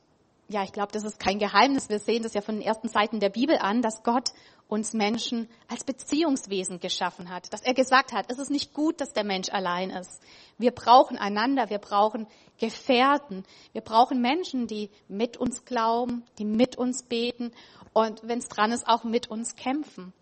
ja, 0.48 0.62
ich 0.62 0.72
glaube, 0.72 0.92
das 0.92 1.04
ist 1.04 1.18
kein 1.18 1.38
Geheimnis. 1.38 1.88
Wir 1.88 1.98
sehen 1.98 2.22
das 2.22 2.34
ja 2.34 2.40
von 2.40 2.56
den 2.56 2.64
ersten 2.64 2.88
Seiten 2.88 3.18
der 3.18 3.30
Bibel 3.30 3.58
an, 3.58 3.82
dass 3.82 4.02
Gott 4.04 4.30
uns 4.68 4.92
Menschen 4.92 5.48
als 5.68 5.84
Beziehungswesen 5.84 6.80
geschaffen 6.80 7.30
hat. 7.30 7.52
Dass 7.52 7.62
er 7.62 7.74
gesagt 7.74 8.12
hat, 8.12 8.30
es 8.30 8.38
ist 8.38 8.50
nicht 8.50 8.72
gut, 8.72 9.00
dass 9.00 9.12
der 9.12 9.24
Mensch 9.24 9.48
allein 9.50 9.90
ist. 9.90 10.20
Wir 10.58 10.72
brauchen 10.72 11.18
einander, 11.18 11.70
wir 11.70 11.78
brauchen 11.78 12.26
Gefährten, 12.58 13.44
wir 13.72 13.80
brauchen 13.80 14.20
Menschen, 14.20 14.66
die 14.66 14.90
mit 15.08 15.36
uns 15.36 15.64
glauben, 15.64 16.24
die 16.38 16.44
mit 16.44 16.76
uns 16.76 17.02
beten 17.02 17.52
und 17.92 18.26
wenn 18.26 18.38
es 18.38 18.48
dran 18.48 18.72
ist, 18.72 18.86
auch 18.86 19.04
mit 19.04 19.30
uns 19.30 19.56
kämpfen. 19.56 20.12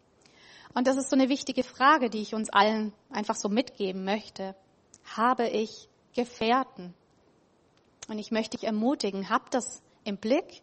Und 0.75 0.87
das 0.87 0.97
ist 0.97 1.11
so 1.11 1.17
eine 1.17 1.29
wichtige 1.29 1.63
Frage, 1.63 2.11
die 2.11 2.21
ich 2.21 2.35
uns 2.35 2.51
allen 2.51 2.93
einfach 3.11 3.37
so 3.37 3.49
mitgeben 3.49 4.05
möchte. 4.05 4.55
Habe 5.17 5.49
ich 5.49 5.89
Gefährten? 6.15 6.95
Und 8.09 8.19
ich 8.19 8.31
möchte 8.31 8.57
dich 8.57 8.67
ermutigen, 8.67 9.31
hab 9.31 9.51
das 9.51 9.83
im 10.05 10.17
Blick, 10.17 10.63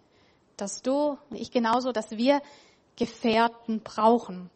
dass 0.57 0.81
du 0.81 1.17
und 1.29 1.35
ich 1.35 1.51
genauso, 1.51 1.91
dass 1.91 2.11
wir 2.11 2.41
Gefährten 2.95 3.81
brauchen. 3.81 4.49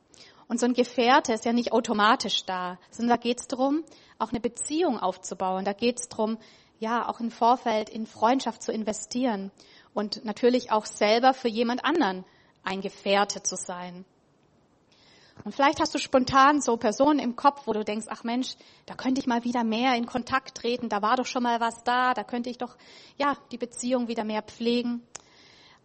Und 0.48 0.60
so 0.60 0.65
ein 0.68 0.74
Gefährte 0.74 1.33
ist 1.33 1.46
ja 1.46 1.53
nicht 1.53 1.72
automatisch 1.72 2.46
da, 2.46 2.77
sondern 2.92 3.18
da 3.18 3.22
geht 3.22 3.40
es 3.40 3.48
darum, 3.48 3.83
auch 4.20 4.29
eine 4.29 4.40
Beziehung 4.40 5.00
aufzubauen. 5.00 5.66
Da 5.66 5.74
geht 5.74 6.00
es 6.00 6.07
darum, 6.07 6.38
ja, 6.79 7.10
auch 7.10 7.20
im 7.20 7.31
Vorfeld 7.31 7.90
in 7.90 8.05
Freundschaft 8.05 8.62
zu 8.62 8.72
investieren 8.72 9.51
und 9.94 10.25
natürlich 10.25 10.72
auch 10.72 10.86
selber 10.86 11.33
für 11.33 11.48
jemand 11.48 11.83
anderen 11.83 12.25
ein 12.64 12.81
Gefährte 12.81 13.42
zu 13.42 13.55
sein. 13.55 14.05
Und 15.44 15.54
vielleicht 15.54 15.80
hast 15.80 15.94
du 15.94 16.00
spontan 16.00 16.62
so 16.62 16.78
Personen 16.78 17.20
im 17.20 17.36
Kopf, 17.36 17.68
wo 17.68 17.74
du 17.74 17.84
denkst, 17.84 18.08
ach 18.10 18.24
Mensch, 18.24 18.56
da 18.86 18.96
könnte 18.96 19.20
ich 19.20 19.28
mal 19.28 19.44
wieder 19.44 19.64
mehr 19.64 19.96
in 19.96 20.06
Kontakt 20.06 20.58
treten, 20.58 20.90
da 20.90 21.02
war 21.02 21.18
doch 21.18 21.26
schon 21.26 21.44
mal 21.44 21.60
was 21.60 21.84
da, 21.84 22.14
da 22.14 22.24
könnte 22.24 22.50
ich 22.50 22.58
doch, 22.58 22.78
ja, 23.18 23.38
die 23.52 23.58
Beziehung 23.58 24.08
wieder 24.08 24.24
mehr 24.24 24.42
pflegen. 24.42 25.04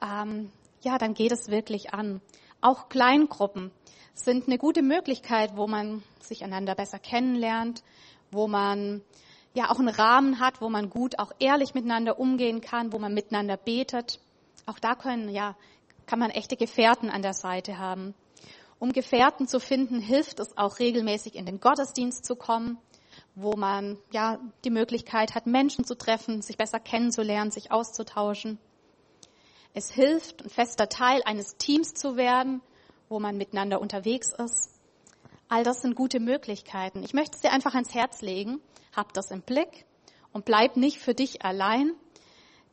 Ähm, 0.02 0.50
ja, 0.82 0.96
dann 0.96 1.14
geht 1.14 1.32
es 1.32 1.48
wirklich 1.48 1.92
an. 1.92 2.22
Auch 2.60 2.88
Kleingruppen 2.88 3.70
sind 4.14 4.46
eine 4.46 4.58
gute 4.58 4.82
Möglichkeit, 4.82 5.56
wo 5.56 5.66
man 5.66 6.02
sich 6.20 6.44
einander 6.44 6.74
besser 6.74 6.98
kennenlernt, 6.98 7.82
wo 8.30 8.46
man 8.46 9.02
ja 9.54 9.70
auch 9.70 9.78
einen 9.78 9.88
Rahmen 9.88 10.40
hat, 10.40 10.60
wo 10.60 10.68
man 10.68 10.90
gut 10.90 11.18
auch 11.18 11.32
ehrlich 11.38 11.74
miteinander 11.74 12.18
umgehen 12.18 12.60
kann, 12.60 12.92
wo 12.92 12.98
man 12.98 13.12
miteinander 13.12 13.56
betet. 13.56 14.20
Auch 14.66 14.78
da 14.78 14.94
können, 14.94 15.28
ja, 15.28 15.56
kann 16.06 16.18
man 16.18 16.30
echte 16.30 16.56
Gefährten 16.56 17.10
an 17.10 17.22
der 17.22 17.34
Seite 17.34 17.78
haben. 17.78 18.14
Um 18.80 18.92
Gefährten 18.92 19.46
zu 19.46 19.60
finden, 19.60 20.00
hilft 20.00 20.40
es 20.40 20.56
auch 20.56 20.78
regelmäßig 20.78 21.34
in 21.34 21.44
den 21.44 21.60
Gottesdienst 21.60 22.24
zu 22.24 22.34
kommen, 22.34 22.78
wo 23.34 23.52
man 23.52 23.98
ja 24.10 24.40
die 24.64 24.70
Möglichkeit 24.70 25.34
hat, 25.34 25.46
Menschen 25.46 25.84
zu 25.84 25.94
treffen, 25.96 26.40
sich 26.40 26.56
besser 26.56 26.80
kennenzulernen, 26.80 27.50
sich 27.50 27.70
auszutauschen. 27.70 28.58
Es 29.74 29.90
hilft, 29.90 30.42
ein 30.42 30.48
fester 30.48 30.88
Teil 30.88 31.20
eines 31.26 31.58
Teams 31.58 31.92
zu 31.92 32.16
werden, 32.16 32.62
wo 33.10 33.20
man 33.20 33.36
miteinander 33.36 33.82
unterwegs 33.82 34.32
ist. 34.32 34.80
All 35.50 35.62
das 35.62 35.82
sind 35.82 35.94
gute 35.94 36.18
Möglichkeiten. 36.18 37.02
Ich 37.02 37.12
möchte 37.12 37.36
es 37.36 37.42
dir 37.42 37.52
einfach 37.52 37.74
ans 37.74 37.92
Herz 37.92 38.22
legen. 38.22 38.62
Hab 38.96 39.12
das 39.12 39.30
im 39.30 39.42
Blick 39.42 39.84
und 40.32 40.46
bleib 40.46 40.78
nicht 40.78 40.98
für 40.98 41.12
dich 41.12 41.44
allein. 41.44 41.92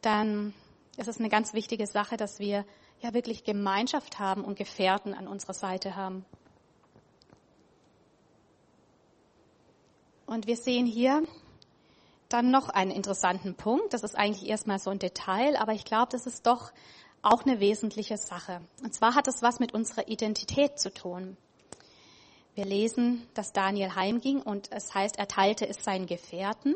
Dann 0.02 0.54
ist 0.96 1.10
es 1.10 1.20
eine 1.20 1.30
ganz 1.30 1.54
wichtige 1.54 1.86
Sache, 1.86 2.16
dass 2.16 2.40
wir 2.40 2.66
ja 3.02 3.14
wirklich 3.14 3.44
Gemeinschaft 3.44 4.20
haben 4.20 4.44
und 4.44 4.58
Gefährten 4.58 5.14
an 5.14 5.28
unserer 5.28 5.54
Seite 5.54 5.96
haben. 5.96 6.26
Und 10.26 10.48
wir 10.48 10.58
sehen 10.58 10.86
hier 10.86 11.24
dann 12.30 12.52
noch 12.52 12.70
einen 12.70 12.92
interessanten 12.92 13.56
Punkt. 13.56 13.94
Das 13.94 14.04
ist 14.04 14.16
eigentlich 14.16 14.50
erstmal 14.50 14.80
so 14.80 14.90
ein 14.90 15.00
Detail, 15.00 15.56
aber 15.58 15.74
ich 15.74 15.86
glaube, 15.86 16.10
das 16.12 16.28
ist 16.28 16.46
doch 16.46 16.72
auch 17.22 17.46
eine 17.46 17.60
wesentliche 17.60 18.18
Sache. 18.18 18.62
Und 18.84 18.94
zwar 18.94 19.16
hat 19.16 19.28
es 19.28 19.42
was 19.42 19.60
mit 19.60 19.74
unserer 19.74 20.08
Identität 20.08 20.80
zu 20.80 20.94
tun. 20.94 21.38
Wir 22.56 22.66
lesen, 22.66 23.28
dass 23.34 23.54
Daniel 23.54 23.96
heimging 23.96 24.42
und 24.42 24.72
es 24.72 24.94
heißt, 24.94 25.18
er 25.18 25.28
teilte 25.28 25.68
es 25.68 25.84
seinen 25.84 26.08
Gefährten, 26.08 26.76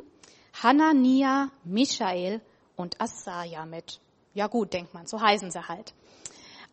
Hanania, 0.62 1.50
Michael 1.64 2.42
und 2.76 3.02
Asaja 3.02 3.66
mit. 3.66 4.00
Ja 4.34 4.48
gut, 4.48 4.74
denkt 4.74 4.94
man, 4.94 5.08
so 5.08 5.20
heißen 5.20 5.52
sie 5.52 5.68
halt. 5.68 5.94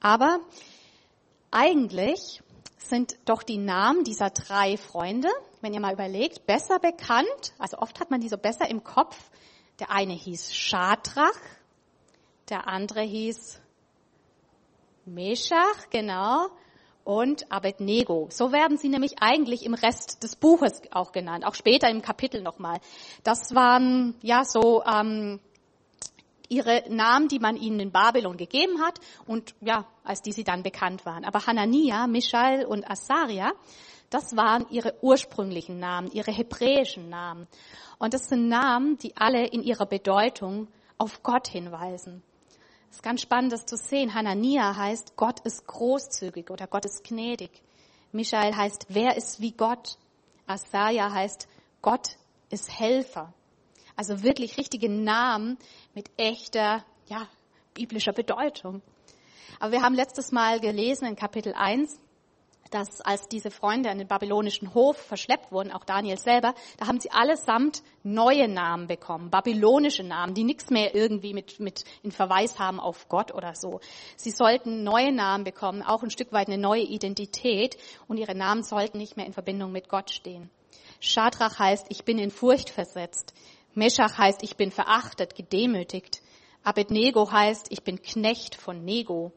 Aber 0.01 0.41
eigentlich 1.51 2.43
sind 2.79 3.19
doch 3.25 3.43
die 3.43 3.59
Namen 3.59 4.05
dieser 4.05 4.31
drei 4.31 4.77
Freunde, 4.77 5.29
wenn 5.61 5.75
ihr 5.75 5.81
mal 5.81 5.93
überlegt, 5.93 6.47
besser 6.47 6.79
bekannt. 6.79 7.53
Also 7.59 7.79
oft 7.79 8.01
hat 8.01 8.11
man 8.11 8.21
die 8.21 8.29
so 8.29 8.39
besser 8.39 8.69
im 8.69 8.85
Kopf. 8.85 9.17
Der 9.79 9.91
eine 9.91 10.15
hieß 10.15 10.55
Schadrach, 10.55 11.39
der 12.49 12.67
andere 12.67 13.03
hieß 13.03 13.61
Meshach, 15.05 15.91
genau, 15.91 16.49
und 17.05 17.51
Abednego. 17.51 18.29
So 18.31 18.53
werden 18.53 18.77
sie 18.77 18.89
nämlich 18.89 19.23
eigentlich 19.23 19.65
im 19.65 19.75
Rest 19.75 20.23
des 20.23 20.37
Buches 20.37 20.83
auch 20.91 21.13
genannt, 21.13 21.47
auch 21.47 21.55
später 21.55 21.89
im 21.89 22.03
Kapitel 22.03 22.43
nochmal. 22.43 22.81
Das 23.25 23.55
waren 23.55 24.15
ja 24.21 24.45
so 24.45 24.83
ähm, 24.85 25.41
ihre 26.49 26.85
Namen, 26.89 27.29
die 27.29 27.39
man 27.39 27.57
ihnen 27.57 27.81
in 27.81 27.93
Babylon 27.93 28.37
gegeben 28.37 28.81
hat 28.81 28.99
und 29.27 29.55
ja, 29.61 29.87
als 30.05 30.23
die 30.23 30.33
sie 30.33 30.45
dann 30.45 30.63
bekannt 30.63 31.05
waren. 31.05 31.25
Aber 31.25 31.47
Hanania, 31.47 32.07
Mishael 32.07 32.65
und 32.65 32.89
Asaria, 32.91 33.53
das 34.11 34.37
waren 34.37 34.67
ihre 34.71 34.95
ursprünglichen 35.03 35.79
Namen, 35.79 36.11
ihre 36.11 36.33
hebräischen 36.33 37.09
Namen. 37.11 37.47
Und 37.99 38.15
das 38.15 38.29
sind 38.29 38.49
Namen, 38.49 38.97
die 38.99 39.17
alle 39.17 39.47
in 39.47 39.63
ihrer 39.63 39.87
Bedeutung 39.87 40.69
auf 40.97 41.23
Gott 41.23 41.49
hinweisen. 41.49 42.23
Es 42.91 42.97
ist 42.97 43.03
ganz 43.03 43.21
spannend, 43.21 43.53
das 43.53 43.67
zu 43.67 43.77
sehen. 43.77 44.15
Hanania 44.15 44.75
heißt, 44.75 45.17
Gott 45.17 45.41
ist 45.41 45.67
großzügig 45.67 46.51
oder 46.51 46.67
Gott 46.67 46.87
ist 46.87 47.05
gnädig. 47.05 47.51
Michael 48.13 48.57
heißt, 48.57 48.87
wer 48.89 49.17
ist 49.17 49.41
wie 49.41 49.53
Gott? 49.53 49.99
Asaja 50.47 51.13
heißt, 51.13 51.47
Gott 51.83 52.17
ist 52.49 52.71
Helfer. 52.71 53.35
Also 53.99 54.23
wirklich 54.23 54.57
richtige 54.57 54.89
Namen 54.89 55.59
mit 55.93 56.09
echter, 56.17 56.85
ja, 57.09 57.27
biblischer 57.75 58.13
Bedeutung. 58.13 58.81
Aber 59.59 59.73
wir 59.73 59.83
haben 59.83 59.97
letztes 59.97 60.31
Mal 60.31 60.61
gelesen 60.61 61.09
in 61.09 61.17
Kapitel 61.17 61.53
1, 61.53 61.99
dass 62.71 63.01
als 63.01 63.27
diese 63.27 63.51
Freunde 63.51 63.91
an 63.91 63.99
den 63.99 64.07
babylonischen 64.07 64.73
Hof 64.73 64.99
verschleppt 64.99 65.51
wurden, 65.51 65.73
auch 65.73 65.83
Daniel 65.83 66.17
selber, 66.17 66.55
da 66.77 66.87
haben 66.87 67.01
sie 67.01 67.11
allesamt 67.11 67.83
neue 68.05 68.47
Namen 68.47 68.87
bekommen, 68.87 69.31
babylonische 69.31 70.05
Namen, 70.05 70.33
die 70.33 70.45
nichts 70.45 70.71
mehr 70.71 70.95
irgendwie 70.95 71.35
mit, 71.35 71.59
mit 71.59 71.83
in 72.05 72.13
Verweis 72.13 72.61
haben 72.61 72.79
auf 72.79 73.09
Gott 73.09 73.35
oder 73.35 73.57
so. 73.57 73.81
Sie 74.15 74.31
sollten 74.31 74.85
neue 74.85 75.11
Namen 75.11 75.43
bekommen, 75.43 75.83
auch 75.83 76.05
ein 76.05 76.13
Stück 76.13 76.31
weit 76.31 76.47
eine 76.47 76.59
neue 76.59 76.85
Identität 76.85 77.77
und 78.07 78.19
ihre 78.19 78.37
Namen 78.37 78.63
sollten 78.63 78.99
nicht 78.99 79.17
mehr 79.17 79.27
in 79.27 79.33
Verbindung 79.33 79.73
mit 79.73 79.89
Gott 79.89 80.13
stehen. 80.13 80.51
Schadrach 81.01 81.59
heißt, 81.59 81.87
ich 81.91 82.05
bin 82.05 82.19
in 82.19 82.31
Furcht 82.31 82.71
versetzt. 82.71 83.35
Meschach 83.79 84.19
heißt, 84.19 84.43
ich 84.43 84.57
bin 84.57 84.71
verachtet, 84.71 85.35
gedemütigt. 85.35 86.21
Abednego 86.63 87.31
heißt, 87.31 87.69
ich 87.71 87.83
bin 87.83 88.03
Knecht 88.03 88.55
von 88.55 88.85
Nego. 88.85 89.33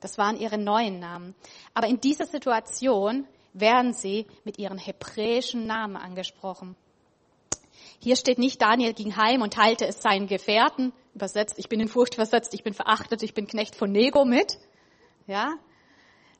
Das 0.00 0.18
waren 0.18 0.36
ihre 0.36 0.58
neuen 0.58 0.98
Namen. 0.98 1.34
Aber 1.72 1.86
in 1.86 2.00
dieser 2.00 2.26
Situation 2.26 3.26
werden 3.54 3.94
sie 3.94 4.26
mit 4.44 4.58
ihren 4.58 4.76
hebräischen 4.76 5.66
Namen 5.66 5.96
angesprochen. 5.96 6.76
Hier 8.00 8.16
steht 8.16 8.38
nicht, 8.38 8.60
Daniel 8.60 8.92
ging 8.92 9.16
heim 9.16 9.40
und 9.40 9.54
teilte 9.54 9.86
es 9.86 10.02
seinen 10.02 10.26
Gefährten, 10.26 10.92
übersetzt, 11.14 11.58
ich 11.58 11.68
bin 11.68 11.80
in 11.80 11.88
Furcht 11.88 12.16
versetzt, 12.16 12.52
ich 12.52 12.62
bin 12.62 12.74
verachtet, 12.74 13.22
ich 13.22 13.32
bin 13.32 13.46
Knecht 13.46 13.76
von 13.76 13.90
Nego 13.90 14.24
mit, 14.24 14.58
ja, 15.26 15.54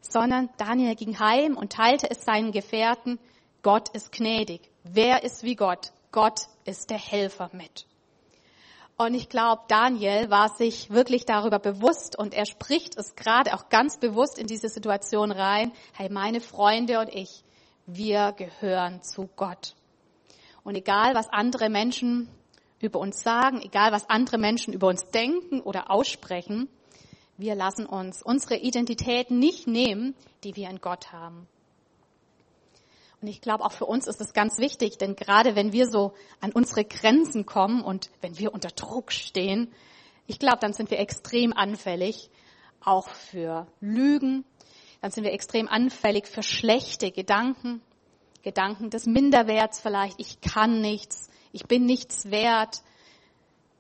sondern 0.01 0.51
Daniel 0.59 0.95
ging 0.95 1.19
heim 1.19 1.57
und 1.57 1.73
teilte 1.73 2.11
es 2.11 2.25
seinen 2.25 2.53
Gefährten, 2.53 3.19
Gott 3.63 3.89
ist 3.91 4.13
gnädig. 4.13 4.61
Wer 4.83 5.25
ist 5.25 5.43
wie 5.43 5.57
Gott? 5.57 5.93
Gott 6.13 6.49
ist 6.65 6.91
der 6.91 6.99
Helfer 6.99 7.51
mit. 7.53 7.87
Und 8.97 9.15
ich 9.15 9.29
glaube, 9.29 9.63
Daniel 9.67 10.31
war 10.31 10.51
sich 10.51 10.91
wirklich 10.91 11.27
darüber 11.27 11.59
bewusst 11.59 12.17
und 12.17 12.33
er 12.33 12.47
spricht 12.47 12.97
es 12.97 13.17
gerade 13.17 13.55
auch 13.55 13.69
ganz 13.69 13.99
bewusst 13.99 14.39
in 14.39 14.47
diese 14.47 14.69
Situation 14.69 15.33
rein. 15.33 15.73
Hey, 15.93 16.09
meine 16.09 16.41
Freunde 16.41 17.01
und 17.01 17.09
ich, 17.09 17.43
wir 17.87 18.33
gehören 18.33 19.03
zu 19.03 19.29
Gott. 19.35 19.75
Und 20.63 20.77
egal, 20.77 21.15
was 21.15 21.29
andere 21.29 21.71
Menschen 21.71 22.29
über 22.81 23.01
uns 23.01 23.23
sagen, 23.23 23.61
egal, 23.63 23.91
was 23.91 24.09
andere 24.09 24.39
Menschen 24.39 24.73
über 24.73 24.87
uns 24.87 25.07
denken 25.07 25.61
oder 25.61 25.91
aussprechen, 25.91 26.69
wir 27.37 27.57
lassen 27.57 27.87
uns 27.87 28.23
unsere 28.23 28.57
Identität 28.57 29.33
nicht 29.33 29.67
nehmen, 29.67 30.15
die 30.45 30.55
wir 30.55 30.71
in 30.71 30.81
Gott 30.81 31.13
haben. 31.13 31.49
Und 33.25 33.31
ich 33.31 33.41
glaube, 33.41 33.65
auch 33.65 33.73
für 33.73 33.87
uns 33.87 34.07
ist 34.07 34.21
es 34.21 34.35
ganz 34.35 34.59
wichtig, 34.59 34.99
denn 34.99 35.17
gerade 35.17 35.57
wenn 35.57 35.73
wir 35.73 35.89
so 35.89 36.13
an 36.43 36.53
unsere 36.53 36.85
Grenzen 36.85 37.47
kommen 37.47 37.83
und 37.83 38.11
wenn 38.21 38.39
wir 38.39 38.53
unter 38.53 38.69
Druck 38.69 39.13
stehen, 39.13 39.73
ich 40.27 40.39
glaube, 40.39 40.59
dann 40.61 40.75
sind 40.75 40.91
wir 40.91 40.99
extrem 40.99 41.55
anfällig, 41.55 42.29
auch 42.83 43.09
für 43.09 43.67
Lügen, 43.81 44.45
dann 45.01 45.11
sind 45.11 45.25
wir 45.25 45.33
extrem 45.33 45.69
anfällig 45.69 46.27
für 46.27 46.43
schlechte 46.43 47.13
Gedanken, 47.13 47.81
Gedanken 48.43 48.91
des 48.91 49.07
Minderwerts 49.07 49.81
vielleicht, 49.81 50.21
ich 50.21 50.43
kann 50.43 50.83
nichts, 50.83 51.31
ich 51.51 51.65
bin 51.65 51.87
nichts 51.87 52.31
wert, 52.31 52.83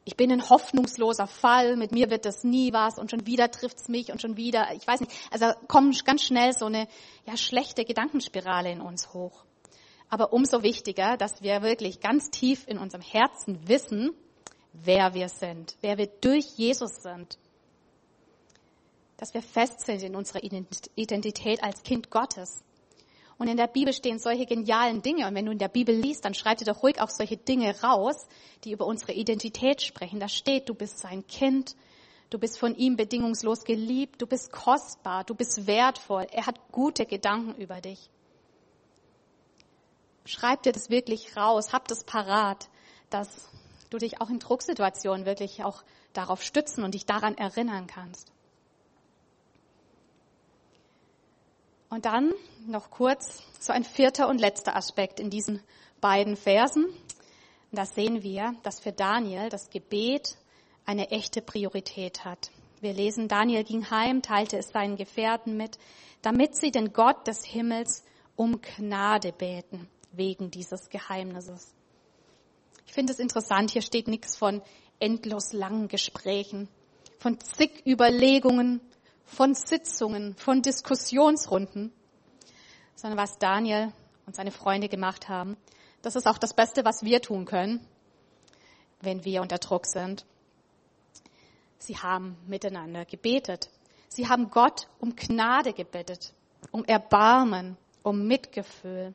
ich 0.05 0.17
bin 0.17 0.31
ein 0.31 0.49
hoffnungsloser 0.49 1.27
Fall, 1.27 1.77
mit 1.77 1.93
mir 1.93 2.11
wird 2.11 2.27
das 2.27 2.45
nie 2.45 2.73
was 2.73 2.99
und 2.99 3.11
schon 3.11 3.27
wieder 3.27 3.51
trifft's 3.51 3.88
mich 3.88 4.12
und 4.12 4.21
schon 4.21 4.37
wieder, 4.37 4.69
ich 4.75 4.87
weiß 4.87 5.01
nicht, 5.01 5.12
also 5.31 5.47
kommt 5.67 6.05
ganz 6.05 6.23
schnell 6.23 6.53
so 6.53 6.67
eine 6.67 6.87
ja, 7.27 7.37
schlechte 7.37 7.85
Gedankenspirale 7.85 8.71
in 8.71 8.81
uns 8.81 9.14
hoch. 9.14 9.45
Aber 10.11 10.33
umso 10.33 10.62
wichtiger, 10.62 11.17
dass 11.17 11.43
wir 11.43 11.62
wirklich 11.62 12.01
ganz 12.01 12.31
tief 12.31 12.69
in 12.69 12.79
unserem 12.79 13.03
Herzen 13.03 13.67
wissen, 13.67 14.11
wer 14.73 15.14
wir 15.14 15.29
sind, 15.29 15.77
wer 15.81 15.97
wir 15.97 16.07
durch 16.07 16.45
Jesus 16.57 17.03
sind. 17.03 17.38
Dass 19.17 19.33
wir 19.33 19.43
fest 19.43 19.81
sind 19.87 20.03
in 20.03 20.14
unserer 20.14 20.43
Identität 20.43 21.62
als 21.62 21.83
Kind 21.83 22.11
Gottes. 22.11 22.62
Und 23.38 23.49
in 23.49 23.57
der 23.57 23.66
Bibel 23.66 23.92
stehen 23.92 24.18
solche 24.18 24.47
genialen 24.47 25.03
Dinge. 25.03 25.27
Und 25.27 25.35
wenn 25.35 25.47
du 25.47 25.53
in 25.53 25.59
der 25.59 25.68
Bibel 25.68 25.94
liest, 25.94 26.25
dann 26.25 26.35
schreib 26.35 26.59
dir 26.59 26.64
doch 26.64 26.83
ruhig 26.83 27.01
auch 27.01 27.11
solche 27.11 27.37
Dinge 27.37 27.81
raus, 27.83 28.27
die 28.62 28.73
über 28.73 28.87
unsere 28.87 29.12
Identität 29.12 29.83
sprechen. 29.83 30.20
Da 30.20 30.29
steht, 30.29 30.68
du 30.68 30.75
bist 30.75 30.99
sein 30.99 31.27
Kind, 31.27 31.75
du 32.31 32.38
bist 32.38 32.59
von 32.59 32.77
ihm 32.77 32.97
bedingungslos 32.97 33.64
geliebt, 33.64 34.23
du 34.23 34.27
bist 34.27 34.53
kostbar, 34.53 35.25
du 35.25 35.35
bist 35.35 35.66
wertvoll. 35.66 36.27
Er 36.31 36.47
hat 36.47 36.61
gute 36.70 37.07
Gedanken 37.07 37.61
über 37.61 37.81
dich. 37.81 38.09
Schreib 40.27 40.62
dir 40.62 40.73
das 40.73 40.88
wirklich 40.88 41.37
raus, 41.37 41.73
hab 41.73 41.87
das 41.88 42.05
parat, 42.05 42.68
dass 43.11 43.49
du 43.90 43.99
dich 43.99 44.20
auch 44.20 44.31
in 44.31 44.38
Drucksituationen 44.38 45.27
wirklich 45.27 45.64
auch 45.64 45.83
darauf 46.14 46.42
stützen 46.42 46.83
und 46.85 46.94
dich 46.94 47.05
daran 47.05 47.37
erinnern 47.37 47.87
kannst. 47.87 48.34
Und 51.95 52.07
dann 52.07 52.35
noch 52.67 52.91
kurz 52.91 53.41
so 53.61 53.73
ein 53.73 53.85
vierter 53.85 54.27
und 54.27 54.41
letzter 54.41 54.75
Aspekt 54.75 55.21
in 55.21 55.31
diesen 55.31 55.63
beiden 56.01 56.37
Versen. 56.37 56.87
Da 57.71 57.87
sehen 57.87 58.25
wir, 58.25 58.53
dass 58.65 58.81
für 58.81 58.91
Daniel 58.91 59.49
das 59.49 59.71
Gebet 59.71 60.37
eine 60.85 61.13
echte 61.13 61.41
Priorität 61.41 62.25
hat. 62.25 62.51
Wir 62.81 62.93
lesen, 62.95 63.29
Daniel 63.29 63.63
ging 63.63 63.89
heim, 63.93 64.23
teilte 64.23 64.59
es 64.59 64.71
seinen 64.71 64.97
Gefährten 64.97 65.57
mit, 65.57 65.79
damit 66.21 66.57
sie 66.57 66.73
den 66.73 66.93
Gott 66.93 67.29
des 67.29 67.45
Himmels 67.45 68.03
um 68.35 68.61
Gnade 68.61 69.31
beten, 69.31 69.89
wegen 70.11 70.51
dieses 70.51 70.89
Geheimnisses. 70.89 71.77
Ich 72.87 72.93
finde 72.93 73.13
es 73.13 73.21
interessant, 73.21 73.71
hier 73.71 73.83
steht 73.83 74.09
nichts 74.09 74.37
von 74.37 74.63
endlos 74.99 75.53
langen 75.53 75.87
Gesprächen, 75.87 76.69
von 77.21 77.39
zig 77.39 77.87
Überlegungen, 77.87 78.81
von 79.25 79.55
Sitzungen, 79.55 80.35
von 80.37 80.63
Diskussionsrunden, 80.63 81.93
sondern 82.95 83.19
was 83.19 83.39
Daniel 83.39 83.93
und 84.27 84.37
seine 84.37 84.51
Freunde 84.51 84.89
gemacht 84.89 85.29
haben. 85.29 85.57
Das 86.03 86.17
ist 86.17 86.27
auch 86.27 86.39
das 86.39 86.55
Beste, 86.55 86.85
was 86.85 87.03
wir 87.03 87.21
tun 87.23 87.45
können, 87.45 87.87
wenn 89.01 89.25
wir 89.25 89.43
unter 89.43 89.59
Druck 89.59 89.87
sind. 89.87 90.25
Sie 91.79 91.99
haben 91.99 92.37
miteinander 92.47 93.05
gebetet. 93.05 93.71
Sie 94.09 94.29
haben 94.29 94.51
Gott 94.51 94.89
um 95.01 95.17
Gnade 95.17 95.73
gebettet, 95.73 96.33
um 96.71 96.85
Erbarmen, 96.85 97.77
um 98.03 98.27
Mitgefühl. 98.27 99.15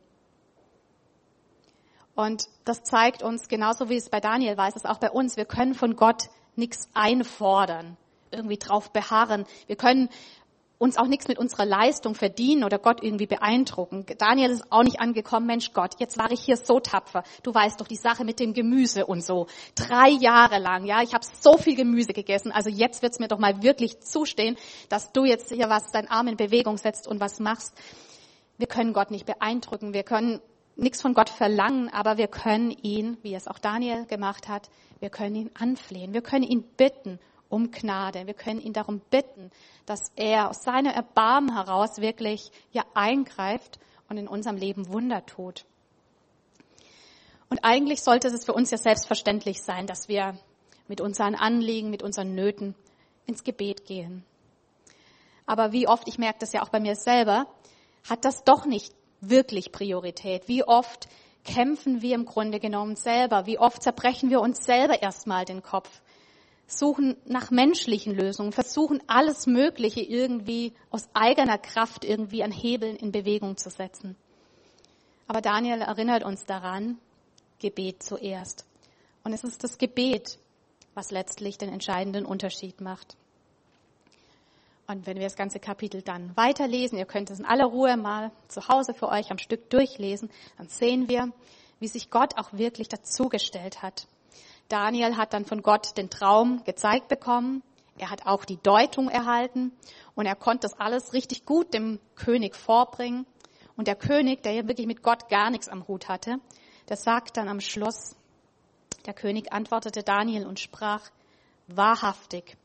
Und 2.15 2.49
das 2.65 2.83
zeigt 2.83 3.23
uns, 3.23 3.47
genauso 3.47 3.89
wie 3.89 3.95
es 3.95 4.09
bei 4.09 4.19
Daniel 4.19 4.57
war, 4.57 4.67
ist 4.67 4.75
es 4.75 4.85
auch 4.85 4.97
bei 4.97 5.09
uns, 5.09 5.37
wir 5.37 5.45
können 5.45 5.73
von 5.73 5.95
Gott 5.95 6.29
nichts 6.55 6.89
einfordern 6.93 7.95
irgendwie 8.31 8.57
drauf 8.57 8.91
beharren. 8.91 9.45
Wir 9.67 9.75
können 9.75 10.09
uns 10.79 10.97
auch 10.97 11.07
nichts 11.07 11.27
mit 11.27 11.37
unserer 11.37 11.65
Leistung 11.65 12.15
verdienen 12.15 12.63
oder 12.63 12.79
Gott 12.79 13.03
irgendwie 13.03 13.27
beeindrucken. 13.27 14.05
Daniel 14.17 14.49
ist 14.51 14.71
auch 14.71 14.83
nicht 14.83 15.01
angekommen, 15.01 15.45
Mensch 15.45 15.73
Gott, 15.73 15.95
jetzt 15.99 16.17
war 16.17 16.31
ich 16.31 16.39
hier 16.39 16.55
so 16.55 16.79
tapfer. 16.79 17.23
Du 17.43 17.53
weißt 17.53 17.79
doch 17.79 17.87
die 17.87 17.97
Sache 17.97 18.23
mit 18.23 18.39
dem 18.39 18.53
Gemüse 18.53 19.05
und 19.05 19.21
so. 19.21 19.47
Drei 19.75 20.09
Jahre 20.09 20.57
lang, 20.57 20.85
ja, 20.85 21.01
ich 21.01 21.13
habe 21.13 21.25
so 21.41 21.57
viel 21.57 21.75
Gemüse 21.75 22.13
gegessen. 22.13 22.53
Also 22.53 22.69
jetzt 22.69 23.01
wird's 23.01 23.19
mir 23.19 23.27
doch 23.27 23.39
mal 23.39 23.61
wirklich 23.61 23.99
zustehen, 23.99 24.57
dass 24.87 25.11
du 25.11 25.25
jetzt 25.25 25.51
hier 25.51 25.69
was, 25.69 25.91
dein 25.91 26.09
Arm 26.09 26.29
in 26.29 26.37
Bewegung 26.37 26.77
setzt 26.77 27.07
und 27.07 27.19
was 27.19 27.41
machst. 27.41 27.73
Wir 28.57 28.67
können 28.67 28.93
Gott 28.93 29.11
nicht 29.11 29.25
beeindrucken, 29.25 29.93
wir 29.93 30.03
können 30.03 30.39
nichts 30.77 31.01
von 31.01 31.13
Gott 31.13 31.29
verlangen, 31.29 31.89
aber 31.89 32.17
wir 32.17 32.27
können 32.27 32.71
ihn, 32.71 33.17
wie 33.21 33.35
es 33.35 33.49
auch 33.49 33.59
Daniel 33.59 34.05
gemacht 34.05 34.47
hat, 34.47 34.69
wir 35.01 35.09
können 35.09 35.35
ihn 35.35 35.51
anflehen, 35.55 36.13
wir 36.13 36.21
können 36.21 36.43
ihn 36.43 36.63
bitten 36.77 37.19
um 37.49 37.71
Gnade. 37.71 38.27
Wir 38.27 38.33
können 38.33 38.61
ihn 38.61 38.73
darum 38.73 39.01
bitten, 39.09 39.51
dass 39.85 40.11
er 40.15 40.49
aus 40.49 40.63
seiner 40.63 40.93
Erbarmen 40.93 41.53
heraus 41.53 41.97
wirklich 41.97 42.51
ja 42.71 42.85
eingreift 42.93 43.79
und 44.07 44.17
in 44.17 44.27
unserem 44.27 44.55
Leben 44.55 44.87
Wunder 44.91 45.25
tut. 45.25 45.65
Und 47.49 47.63
eigentlich 47.63 48.01
sollte 48.01 48.27
es 48.27 48.45
für 48.45 48.53
uns 48.53 48.69
ja 48.71 48.77
selbstverständlich 48.77 49.61
sein, 49.61 49.87
dass 49.87 50.07
wir 50.07 50.37
mit 50.87 51.01
unseren 51.01 51.35
Anliegen, 51.35 51.89
mit 51.89 52.03
unseren 52.03 52.35
Nöten 52.35 52.75
ins 53.25 53.43
Gebet 53.43 53.85
gehen. 53.85 54.23
Aber 55.45 55.71
wie 55.71 55.87
oft, 55.87 56.07
ich 56.07 56.19
merke 56.19 56.39
das 56.39 56.53
ja 56.53 56.61
auch 56.61 56.69
bei 56.69 56.79
mir 56.79 56.95
selber, 56.95 57.47
hat 58.07 58.23
das 58.23 58.43
doch 58.43 58.65
nicht 58.65 58.93
wirklich 59.19 59.71
Priorität. 59.71 60.47
Wie 60.47 60.63
oft 60.63 61.07
kämpfen 61.43 62.01
wir 62.01 62.15
im 62.15 62.25
Grunde 62.25 62.59
genommen 62.59 62.95
selber? 62.95 63.45
Wie 63.47 63.57
oft 63.57 63.81
zerbrechen 63.81 64.29
wir 64.29 64.41
uns 64.41 64.63
selber 64.63 65.01
erstmal 65.01 65.45
den 65.45 65.63
Kopf? 65.63 65.89
Suchen 66.69 67.17
nach 67.25 67.51
menschlichen 67.51 68.13
Lösungen, 68.13 68.51
versuchen 68.51 69.01
alles 69.07 69.47
Mögliche 69.47 70.01
irgendwie 70.01 70.73
aus 70.91 71.09
eigener 71.13 71.57
Kraft 71.57 72.05
irgendwie 72.05 72.43
an 72.43 72.51
Hebeln 72.51 72.95
in 72.95 73.11
Bewegung 73.11 73.57
zu 73.57 73.69
setzen. 73.69 74.15
Aber 75.27 75.41
Daniel 75.41 75.81
erinnert 75.81 76.23
uns 76.23 76.45
daran, 76.45 76.97
Gebet 77.59 78.03
zuerst. 78.03 78.65
Und 79.23 79.33
es 79.33 79.43
ist 79.43 79.63
das 79.63 79.77
Gebet, 79.77 80.39
was 80.93 81.11
letztlich 81.11 81.57
den 81.57 81.69
entscheidenden 81.69 82.25
Unterschied 82.25 82.81
macht. 82.81 83.17
Und 84.87 85.05
wenn 85.05 85.17
wir 85.17 85.25
das 85.25 85.35
ganze 85.35 85.59
Kapitel 85.59 86.01
dann 86.01 86.35
weiterlesen, 86.35 86.97
ihr 86.97 87.05
könnt 87.05 87.29
es 87.29 87.39
in 87.39 87.45
aller 87.45 87.65
Ruhe 87.65 87.95
mal 87.95 88.31
zu 88.47 88.67
Hause 88.67 88.93
für 88.93 89.07
euch 89.07 89.29
am 89.29 89.37
Stück 89.37 89.69
durchlesen, 89.69 90.31
dann 90.57 90.67
sehen 90.67 91.07
wir, 91.07 91.31
wie 91.79 91.87
sich 91.87 92.09
Gott 92.09 92.37
auch 92.37 92.53
wirklich 92.53 92.89
dazugestellt 92.89 93.83
hat. 93.83 94.07
Daniel 94.69 95.17
hat 95.17 95.33
dann 95.33 95.45
von 95.45 95.61
Gott 95.63 95.97
den 95.97 96.09
Traum 96.09 96.63
gezeigt 96.63 97.07
bekommen. 97.07 97.63
Er 97.97 98.11
hat 98.11 98.25
auch 98.25 98.45
die 98.45 98.61
Deutung 98.61 99.09
erhalten 99.09 99.73
und 100.15 100.25
er 100.25 100.35
konnte 100.35 100.67
das 100.67 100.79
alles 100.79 101.13
richtig 101.13 101.45
gut 101.45 101.73
dem 101.73 101.99
König 102.15 102.55
vorbringen. 102.55 103.25
Und 103.75 103.87
der 103.87 103.95
König, 103.95 104.43
der 104.43 104.53
ja 104.53 104.67
wirklich 104.67 104.87
mit 104.87 105.03
Gott 105.03 105.27
gar 105.27 105.49
nichts 105.49 105.67
am 105.67 105.87
Hut 105.87 106.07
hatte, 106.07 106.37
der 106.87 106.97
sagt 106.97 107.37
dann 107.37 107.49
am 107.49 107.59
Schluss, 107.59 108.15
der 109.05 109.13
König 109.13 109.51
antwortete 109.51 110.03
Daniel 110.03 110.45
und 110.45 110.59
sprach, 110.59 111.09
wahrhaftig, 111.67 112.57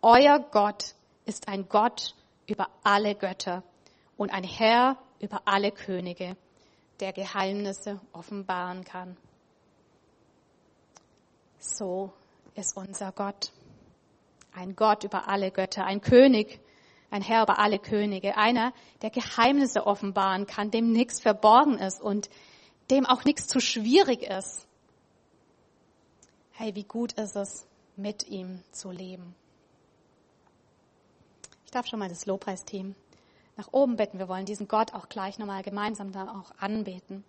euer 0.00 0.38
Gott 0.38 0.94
ist 1.24 1.48
ein 1.48 1.68
Gott 1.68 2.14
über 2.46 2.68
alle 2.82 3.14
Götter 3.14 3.62
und 4.16 4.32
ein 4.32 4.44
Herr 4.44 4.96
über 5.20 5.42
alle 5.44 5.72
Könige, 5.72 6.36
der 7.00 7.12
Geheimnisse 7.12 8.00
offenbaren 8.12 8.84
kann. 8.84 9.16
So 11.60 12.10
ist 12.54 12.76
unser 12.76 13.12
Gott. 13.12 13.52
Ein 14.52 14.74
Gott 14.74 15.04
über 15.04 15.28
alle 15.28 15.50
Götter, 15.50 15.84
ein 15.84 16.00
König, 16.00 16.58
ein 17.10 17.22
Herr 17.22 17.42
über 17.42 17.58
alle 17.58 17.78
Könige, 17.78 18.36
einer, 18.36 18.72
der 19.02 19.10
Geheimnisse 19.10 19.86
offenbaren 19.86 20.46
kann, 20.46 20.70
dem 20.70 20.90
nichts 20.90 21.20
verborgen 21.20 21.78
ist 21.78 22.00
und 22.00 22.30
dem 22.90 23.06
auch 23.06 23.24
nichts 23.24 23.46
zu 23.46 23.60
schwierig 23.60 24.22
ist. 24.22 24.66
Hey, 26.52 26.74
wie 26.74 26.84
gut 26.84 27.12
ist 27.12 27.36
es, 27.36 27.66
mit 27.94 28.26
ihm 28.28 28.62
zu 28.72 28.90
leben. 28.90 29.34
Ich 31.66 31.70
darf 31.70 31.86
schon 31.86 31.98
mal 31.98 32.08
das 32.08 32.26
Lobpreisteam 32.26 32.94
nach 33.56 33.68
oben 33.72 33.96
bitten. 33.96 34.18
Wir 34.18 34.28
wollen 34.28 34.46
diesen 34.46 34.66
Gott 34.66 34.94
auch 34.94 35.08
gleich 35.08 35.38
nochmal 35.38 35.62
gemeinsam 35.62 36.10
da 36.10 36.24
auch 36.24 36.52
anbeten. 36.58 37.22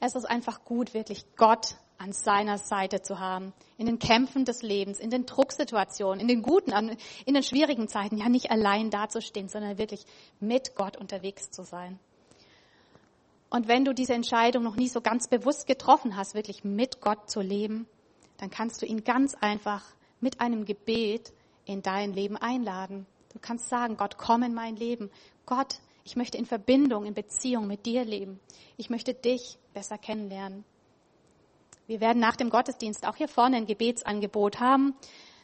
Es 0.00 0.14
ist 0.14 0.24
einfach 0.24 0.64
gut, 0.64 0.94
wirklich 0.94 1.24
Gott 1.36 1.76
an 1.98 2.12
seiner 2.12 2.58
Seite 2.58 3.02
zu 3.02 3.18
haben. 3.18 3.52
In 3.78 3.86
den 3.86 3.98
Kämpfen 3.98 4.44
des 4.44 4.62
Lebens, 4.62 4.98
in 4.98 5.10
den 5.10 5.26
Drucksituationen, 5.26 6.20
in 6.20 6.28
den 6.28 6.42
guten, 6.42 6.96
in 7.24 7.34
den 7.34 7.42
schwierigen 7.42 7.88
Zeiten, 7.88 8.18
ja 8.18 8.28
nicht 8.28 8.50
allein 8.50 8.90
dazustehen, 8.90 9.48
sondern 9.48 9.78
wirklich 9.78 10.04
mit 10.40 10.74
Gott 10.74 10.96
unterwegs 10.96 11.50
zu 11.50 11.62
sein. 11.62 11.98
Und 13.48 13.68
wenn 13.68 13.84
du 13.84 13.94
diese 13.94 14.14
Entscheidung 14.14 14.62
noch 14.62 14.76
nie 14.76 14.88
so 14.88 15.00
ganz 15.00 15.28
bewusst 15.28 15.66
getroffen 15.66 16.16
hast, 16.16 16.34
wirklich 16.34 16.64
mit 16.64 17.00
Gott 17.00 17.30
zu 17.30 17.40
leben, 17.40 17.86
dann 18.38 18.50
kannst 18.50 18.82
du 18.82 18.86
ihn 18.86 19.04
ganz 19.04 19.34
einfach 19.34 19.84
mit 20.20 20.40
einem 20.40 20.64
Gebet 20.64 21.32
in 21.64 21.82
dein 21.82 22.12
Leben 22.12 22.36
einladen. 22.36 23.06
Du 23.32 23.38
kannst 23.40 23.68
sagen, 23.68 23.96
Gott, 23.96 24.18
komm 24.18 24.42
in 24.42 24.54
mein 24.54 24.76
Leben. 24.76 25.10
Gott, 25.46 25.76
ich 26.04 26.16
möchte 26.16 26.38
in 26.38 26.46
Verbindung, 26.46 27.04
in 27.04 27.14
Beziehung 27.14 27.66
mit 27.66 27.86
dir 27.86 28.04
leben. 28.04 28.40
Ich 28.76 28.90
möchte 28.90 29.14
dich 29.14 29.58
besser 29.74 29.98
kennenlernen. 29.98 30.64
Wir 31.86 32.00
werden 32.00 32.18
nach 32.18 32.36
dem 32.36 32.50
Gottesdienst 32.50 33.06
auch 33.06 33.16
hier 33.16 33.28
vorne 33.28 33.56
ein 33.56 33.66
Gebetsangebot 33.66 34.58
haben. 34.60 34.94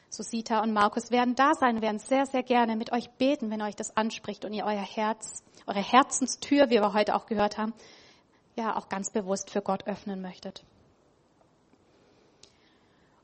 Susita 0.09 0.61
und 0.61 0.72
Markus 0.72 1.11
werden 1.11 1.35
da 1.35 1.55
sein 1.55 1.81
werden 1.81 1.98
sehr, 1.98 2.26
sehr 2.26 2.42
gerne 2.42 2.76
mit 2.76 2.92
euch 2.92 3.09
beten, 3.11 3.50
wenn 3.50 3.62
euch 3.62 3.76
das 3.76 3.96
anspricht 3.96 4.44
und 4.44 4.52
ihr 4.52 4.64
euer 4.66 4.83
Herz, 4.83 5.42
eure 5.66 5.83
Herzenstür, 5.83 6.68
wie 6.68 6.81
wir 6.81 6.92
heute 6.92 7.14
auch 7.14 7.26
gehört 7.26 7.57
haben, 7.57 7.72
ja 8.57 8.76
auch 8.76 8.88
ganz 8.88 9.11
bewusst 9.11 9.50
für 9.50 9.62
Gott 9.62 9.87
öffnen 9.87 10.20
möchtet. 10.20 10.64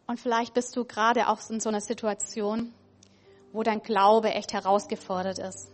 Und 0.06 0.18
vielleicht 0.18 0.54
bist 0.54 0.74
du 0.76 0.86
gerade 0.86 1.28
auch 1.28 1.38
in 1.50 1.60
so 1.60 1.68
einer 1.68 1.82
Situation, 1.82 2.72
wo 3.52 3.62
dein 3.62 3.82
Glaube 3.82 4.30
echt 4.30 4.54
herausgefordert 4.54 5.38
ist. 5.38 5.70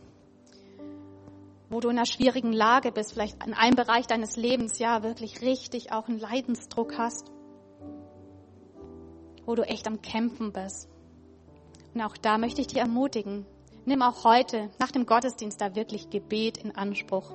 Wo 1.70 1.78
du 1.78 1.88
in 1.90 1.96
einer 1.96 2.06
schwierigen 2.06 2.52
Lage 2.52 2.90
bist, 2.90 3.12
vielleicht 3.12 3.44
in 3.44 3.54
einem 3.54 3.76
Bereich 3.76 4.08
deines 4.08 4.36
Lebens, 4.36 4.80
ja, 4.80 5.04
wirklich 5.04 5.42
richtig 5.42 5.92
auch 5.92 6.08
einen 6.08 6.18
Leidensdruck 6.18 6.98
hast. 6.98 7.30
Wo 9.46 9.54
du 9.54 9.62
echt 9.62 9.86
am 9.86 10.02
Kämpfen 10.02 10.52
bist. 10.52 10.88
Und 11.94 12.02
auch 12.02 12.16
da 12.16 12.38
möchte 12.38 12.60
ich 12.60 12.66
dich 12.66 12.78
ermutigen. 12.78 13.46
Nimm 13.84 14.02
auch 14.02 14.24
heute, 14.24 14.70
nach 14.78 14.90
dem 14.90 15.06
Gottesdienst, 15.06 15.60
da 15.60 15.74
wirklich 15.74 16.10
Gebet 16.10 16.58
in 16.58 16.74
Anspruch. 16.74 17.30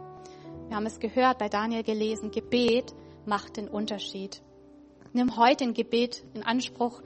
Wir 0.67 0.75
haben 0.75 0.85
es 0.85 0.99
gehört, 0.99 1.37
bei 1.37 1.49
Daniel 1.49 1.83
gelesen, 1.83 2.31
Gebet 2.31 2.93
macht 3.25 3.57
den 3.57 3.67
Unterschied. 3.67 4.41
Nimm 5.13 5.37
heute 5.37 5.63
ein 5.63 5.73
Gebet 5.73 6.23
in 6.33 6.43
Anspruch, 6.43 7.01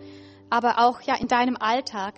aber 0.50 0.80
auch 0.80 1.02
ja 1.02 1.16
in 1.16 1.28
deinem 1.28 1.58
Alltag. 1.58 2.16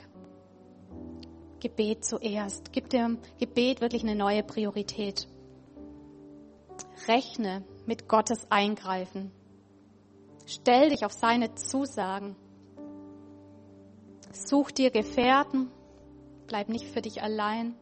Gebet 1.59 2.05
zuerst. 2.05 2.71
Gib 2.71 2.89
dem 2.89 3.19
Gebet 3.39 3.81
wirklich 3.81 4.03
eine 4.03 4.15
neue 4.15 4.43
Priorität. 4.43 5.27
Rechne 7.07 7.63
mit 7.85 8.07
Gottes 8.07 8.51
Eingreifen. 8.51 9.31
Stell 10.45 10.89
dich 10.89 11.05
auf 11.05 11.13
seine 11.13 11.55
Zusagen. 11.55 12.35
Such 14.35 14.71
dir 14.71 14.91
Gefährten. 14.91 15.71
Bleib 16.47 16.69
nicht 16.69 16.85
für 16.85 17.01
dich 17.01 17.23
allein. 17.23 17.75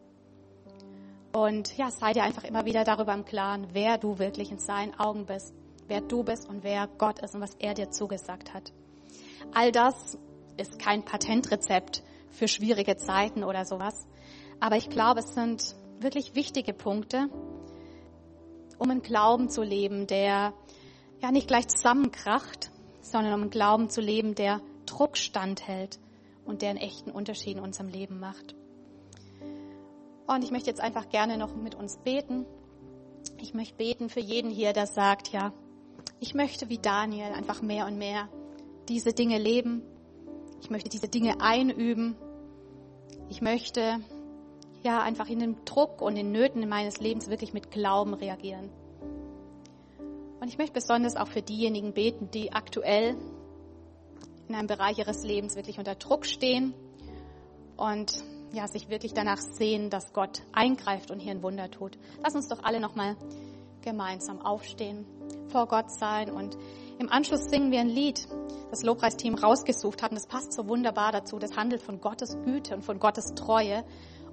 Und 1.32 1.76
ja, 1.76 1.90
sei 1.90 2.12
dir 2.12 2.22
einfach 2.22 2.44
immer 2.44 2.64
wieder 2.64 2.84
darüber 2.84 3.12
im 3.12 3.24
Klaren, 3.24 3.68
wer 3.72 3.98
du 3.98 4.18
wirklich 4.18 4.52
in 4.52 4.58
seinen 4.58 4.94
Augen 4.94 5.26
bist 5.26 5.52
wer 5.88 6.00
du 6.00 6.22
bist 6.22 6.48
und 6.48 6.64
wer 6.64 6.86
Gott 6.86 7.20
ist 7.20 7.34
und 7.34 7.40
was 7.40 7.54
er 7.58 7.74
dir 7.74 7.90
zugesagt 7.90 8.54
hat. 8.54 8.72
All 9.52 9.72
das 9.72 10.18
ist 10.56 10.78
kein 10.78 11.04
Patentrezept 11.04 12.02
für 12.30 12.48
schwierige 12.48 12.96
Zeiten 12.96 13.44
oder 13.44 13.64
sowas. 13.64 14.06
Aber 14.60 14.76
ich 14.76 14.88
glaube, 14.88 15.20
es 15.20 15.34
sind 15.34 15.74
wirklich 16.00 16.34
wichtige 16.34 16.72
Punkte, 16.72 17.28
um 18.78 18.90
einen 18.90 19.02
Glauben 19.02 19.48
zu 19.48 19.62
leben, 19.62 20.06
der 20.06 20.54
ja 21.20 21.30
nicht 21.30 21.48
gleich 21.48 21.68
zusammenkracht, 21.68 22.70
sondern 23.00 23.34
um 23.34 23.42
einen 23.42 23.50
Glauben 23.50 23.90
zu 23.90 24.00
leben, 24.00 24.34
der 24.34 24.60
Druck 24.86 25.16
standhält 25.16 25.98
und 26.44 26.62
der 26.62 26.70
einen 26.70 26.78
echten 26.78 27.10
Unterschied 27.10 27.56
in 27.56 27.62
unserem 27.62 27.88
Leben 27.88 28.20
macht. 28.20 28.54
Und 30.26 30.42
ich 30.42 30.50
möchte 30.50 30.70
jetzt 30.70 30.80
einfach 30.80 31.08
gerne 31.08 31.36
noch 31.36 31.54
mit 31.54 31.74
uns 31.74 31.98
beten. 31.98 32.46
Ich 33.40 33.54
möchte 33.54 33.76
beten 33.76 34.08
für 34.08 34.20
jeden 34.20 34.50
hier, 34.50 34.72
der 34.72 34.86
sagt, 34.86 35.28
ja, 35.28 35.52
ich 36.20 36.34
möchte 36.34 36.68
wie 36.68 36.78
Daniel 36.78 37.32
einfach 37.32 37.60
mehr 37.60 37.86
und 37.86 37.98
mehr 37.98 38.28
diese 38.88 39.12
Dinge 39.12 39.38
leben. 39.38 39.82
Ich 40.60 40.70
möchte 40.70 40.88
diese 40.88 41.08
Dinge 41.08 41.40
einüben. 41.40 42.16
Ich 43.28 43.42
möchte 43.42 44.00
ja 44.82 45.02
einfach 45.02 45.28
in 45.28 45.38
den 45.38 45.64
Druck 45.64 46.00
und 46.00 46.14
den 46.14 46.32
Nöten 46.32 46.66
meines 46.68 47.00
Lebens 47.00 47.28
wirklich 47.28 47.52
mit 47.52 47.70
Glauben 47.70 48.14
reagieren. 48.14 48.70
Und 50.40 50.48
ich 50.48 50.58
möchte 50.58 50.74
besonders 50.74 51.16
auch 51.16 51.28
für 51.28 51.42
diejenigen 51.42 51.94
beten, 51.94 52.30
die 52.30 52.52
aktuell 52.52 53.16
in 54.48 54.54
einem 54.54 54.66
Bereich 54.66 54.98
ihres 54.98 55.24
Lebens 55.24 55.56
wirklich 55.56 55.78
unter 55.78 55.94
Druck 55.94 56.26
stehen 56.26 56.74
und 57.76 58.22
ja, 58.52 58.68
sich 58.68 58.88
wirklich 58.88 59.14
danach 59.14 59.38
sehen, 59.38 59.90
dass 59.90 60.12
Gott 60.12 60.42
eingreift 60.52 61.10
und 61.10 61.18
hier 61.18 61.32
ein 61.32 61.42
Wunder 61.42 61.70
tut. 61.70 61.98
Lass 62.22 62.34
uns 62.34 62.48
doch 62.48 62.62
alle 62.62 62.80
nochmal 62.80 63.16
gemeinsam 63.82 64.40
aufstehen 64.40 65.06
vor 65.48 65.66
Gott 65.66 65.90
sein. 65.90 66.30
Und 66.30 66.56
im 66.98 67.10
Anschluss 67.10 67.44
singen 67.44 67.70
wir 67.70 67.80
ein 67.80 67.88
Lied, 67.88 68.26
das 68.70 68.82
Lobpreisteam 68.82 69.34
rausgesucht 69.34 70.02
hat. 70.02 70.10
Und 70.10 70.16
das 70.16 70.26
passt 70.26 70.52
so 70.52 70.68
wunderbar 70.68 71.12
dazu. 71.12 71.38
Das 71.38 71.56
handelt 71.56 71.82
von 71.82 72.00
Gottes 72.00 72.36
Güte 72.44 72.74
und 72.74 72.82
von 72.82 72.98
Gottes 72.98 73.34
Treue. 73.34 73.84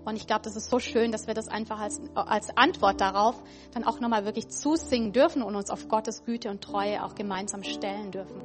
Und 0.03 0.15
ich 0.15 0.25
glaube, 0.25 0.41
das 0.43 0.55
ist 0.55 0.69
so 0.69 0.79
schön, 0.79 1.11
dass 1.11 1.27
wir 1.27 1.35
das 1.35 1.47
einfach 1.47 1.79
als, 1.79 2.01
als 2.15 2.55
Antwort 2.57 3.01
darauf 3.01 3.35
dann 3.71 3.83
auch 3.83 3.99
nochmal 3.99 4.25
wirklich 4.25 4.49
zusingen 4.49 5.13
dürfen 5.13 5.43
und 5.43 5.55
uns 5.55 5.69
auf 5.69 5.87
Gottes 5.89 6.23
Güte 6.23 6.49
und 6.49 6.63
Treue 6.63 7.03
auch 7.03 7.13
gemeinsam 7.13 7.63
stellen 7.63 8.11
dürfen. 8.11 8.41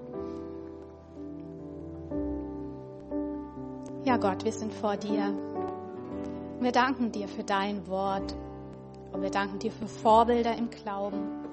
Ja 4.06 4.16
Gott, 4.16 4.44
wir 4.44 4.52
sind 4.52 4.72
vor 4.72 4.96
dir. 4.96 5.34
Wir 6.60 6.72
danken 6.72 7.12
dir 7.12 7.28
für 7.28 7.44
dein 7.44 7.86
Wort 7.88 8.34
und 9.12 9.20
wir 9.20 9.30
danken 9.30 9.58
dir 9.58 9.70
für 9.70 9.86
Vorbilder 9.86 10.56
im 10.56 10.70
Glauben 10.70 11.44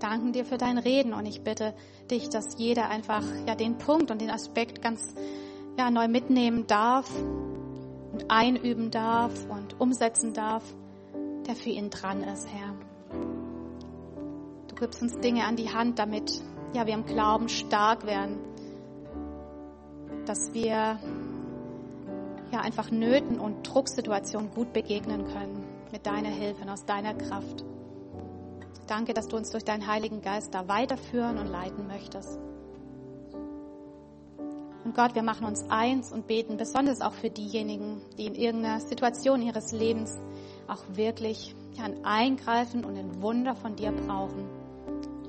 danken 0.00 0.32
dir 0.32 0.44
für 0.44 0.58
dein 0.58 0.78
Reden 0.78 1.12
und 1.12 1.26
ich 1.26 1.42
bitte 1.42 1.74
dich, 2.10 2.28
dass 2.28 2.58
jeder 2.58 2.88
einfach 2.88 3.22
ja 3.46 3.54
den 3.54 3.78
Punkt 3.78 4.10
und 4.10 4.20
den 4.20 4.30
Aspekt 4.30 4.82
ganz 4.82 5.14
ja 5.78 5.90
neu 5.90 6.08
mitnehmen 6.08 6.66
darf 6.66 7.08
und 8.12 8.26
einüben 8.28 8.90
darf 8.90 9.32
und 9.48 9.80
umsetzen 9.80 10.32
darf, 10.34 10.64
der 11.46 11.54
für 11.54 11.70
ihn 11.70 11.90
dran 11.90 12.22
ist, 12.22 12.48
Herr. 12.48 12.74
Du 14.68 14.74
gibst 14.74 15.02
uns 15.02 15.18
Dinge 15.20 15.44
an 15.44 15.56
die 15.56 15.72
Hand, 15.72 15.98
damit 15.98 16.42
ja 16.72 16.86
wir 16.86 16.94
im 16.94 17.04
Glauben 17.04 17.48
stark 17.48 18.06
werden, 18.06 18.38
dass 20.30 20.54
wir 20.54 20.96
ja 22.52 22.60
einfach 22.60 22.92
Nöten 22.92 23.40
und 23.40 23.64
Drucksituationen 23.64 24.52
gut 24.52 24.72
begegnen 24.72 25.24
können 25.24 25.64
mit 25.90 26.06
deiner 26.06 26.28
Hilfe 26.28 26.62
und 26.62 26.68
aus 26.68 26.84
deiner 26.84 27.14
Kraft. 27.14 27.64
Danke, 28.86 29.12
dass 29.12 29.26
du 29.26 29.36
uns 29.36 29.50
durch 29.50 29.64
deinen 29.64 29.88
Heiligen 29.88 30.22
Geist 30.22 30.54
da 30.54 30.68
weiterführen 30.68 31.36
und 31.36 31.48
leiten 31.48 31.88
möchtest. 31.88 32.38
Und 34.84 34.94
Gott, 34.94 35.16
wir 35.16 35.24
machen 35.24 35.46
uns 35.46 35.68
eins 35.68 36.12
und 36.12 36.28
beten 36.28 36.56
besonders 36.56 37.00
auch 37.00 37.14
für 37.14 37.30
diejenigen, 37.30 38.00
die 38.16 38.26
in 38.26 38.36
irgendeiner 38.36 38.78
Situation 38.78 39.42
ihres 39.42 39.72
Lebens 39.72 40.16
auch 40.68 40.84
wirklich 40.92 41.56
ein 41.82 42.04
Eingreifen 42.04 42.84
und 42.84 42.96
ein 42.96 43.20
Wunder 43.20 43.56
von 43.56 43.74
dir 43.74 43.90
brauchen. 43.90 44.59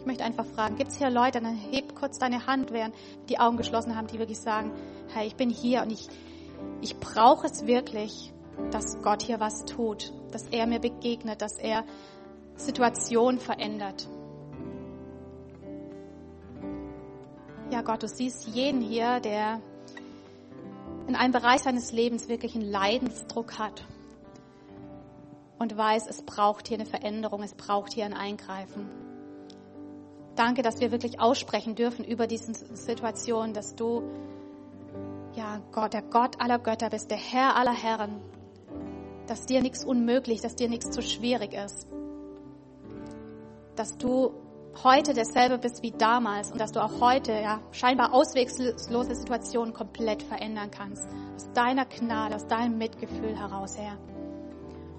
Ich 0.02 0.08
möchte 0.08 0.24
einfach 0.24 0.48
fragen, 0.48 0.78
gibt 0.78 0.90
es 0.90 0.98
hier 0.98 1.12
Leute, 1.12 1.42
dann 1.42 1.56
heb 1.56 1.94
kurz 1.94 2.18
deine 2.18 2.48
Hand, 2.48 2.72
während 2.72 2.96
die 3.30 3.38
Augen 3.38 3.56
geschlossen 3.58 3.96
haben, 3.96 4.08
die 4.08 4.18
wirklich 4.18 4.40
sagen, 4.40 4.72
hey, 5.14 5.28
ich 5.28 5.36
bin 5.36 5.52
hier 5.52 5.84
und 5.84 5.92
ich, 5.92 6.08
ich 6.82 6.98
brauche 6.98 7.46
es 7.46 7.68
wirklich, 7.68 8.34
dass 8.72 9.00
Gott 9.04 9.22
hier 9.22 9.40
was 9.40 9.64
tut, 9.66 10.12
dass 10.32 10.48
er 10.48 10.66
mir 10.66 10.80
begegnet, 10.80 11.44
dass 11.44 11.60
er 11.60 11.84
Situationen 12.56 13.40
verändert. 13.40 14.10
Ja, 17.70 17.84
Gott, 17.84 18.02
du 18.02 18.08
siehst 18.08 18.48
jeden 18.48 18.82
hier, 18.82 19.20
der 19.20 19.62
in 21.08 21.16
einem 21.16 21.32
Bereich 21.32 21.62
seines 21.62 21.92
Lebens 21.92 22.28
wirklich 22.28 22.56
einen 22.56 22.72
Leidensdruck 22.72 23.60
hat 23.60 23.86
und 25.60 25.78
weiß, 25.78 26.08
es 26.08 26.24
braucht 26.24 26.70
hier 26.70 26.80
eine 26.80 26.88
Veränderung, 26.88 27.44
es 27.44 27.54
braucht 27.54 27.94
hier 27.94 28.06
ein 28.06 28.16
Eingreifen. 28.16 29.01
Danke, 30.42 30.64
dass 30.64 30.80
wir 30.80 30.92
wirklich 30.92 31.20
aussprechen 31.20 31.76
dürfen 31.76 32.04
über 32.04 32.26
diese 32.26 32.52
Situation, 32.76 33.54
dass 33.54 33.76
du, 33.76 34.02
ja, 35.36 35.62
Gott, 35.72 35.94
der 35.94 36.02
Gott 36.02 36.42
aller 36.42 36.58
Götter 36.58 36.90
bist, 36.90 37.12
der 37.12 37.20
Herr 37.20 37.56
aller 37.56 37.76
Herren, 37.76 38.20
dass 39.28 39.46
dir 39.46 39.62
nichts 39.62 39.86
unmöglich, 39.86 40.42
dass 40.42 40.56
dir 40.56 40.68
nichts 40.68 40.90
zu 40.90 41.04
schwierig 41.04 41.54
ist, 41.54 41.86
dass 43.76 44.00
du 44.00 44.34
heute 44.84 45.14
derselbe 45.14 45.60
bist 45.60 45.84
wie 45.84 45.92
damals 45.92 46.52
und 46.52 46.60
dass 46.60 46.72
du 46.72 46.84
auch 46.84 47.00
heute 47.00 47.34
ja 47.34 47.62
scheinbar 47.72 48.12
auswegslose 48.12 49.14
Situationen 49.14 49.76
komplett 49.76 50.24
verändern 50.24 50.72
kannst. 50.72 51.08
Aus 51.36 51.54
deiner 51.54 51.86
Gnade, 51.86 52.34
aus 52.34 52.48
deinem 52.48 52.80
Mitgefühl 52.80 53.38
heraus, 53.38 53.78
Herr. 53.78 54.00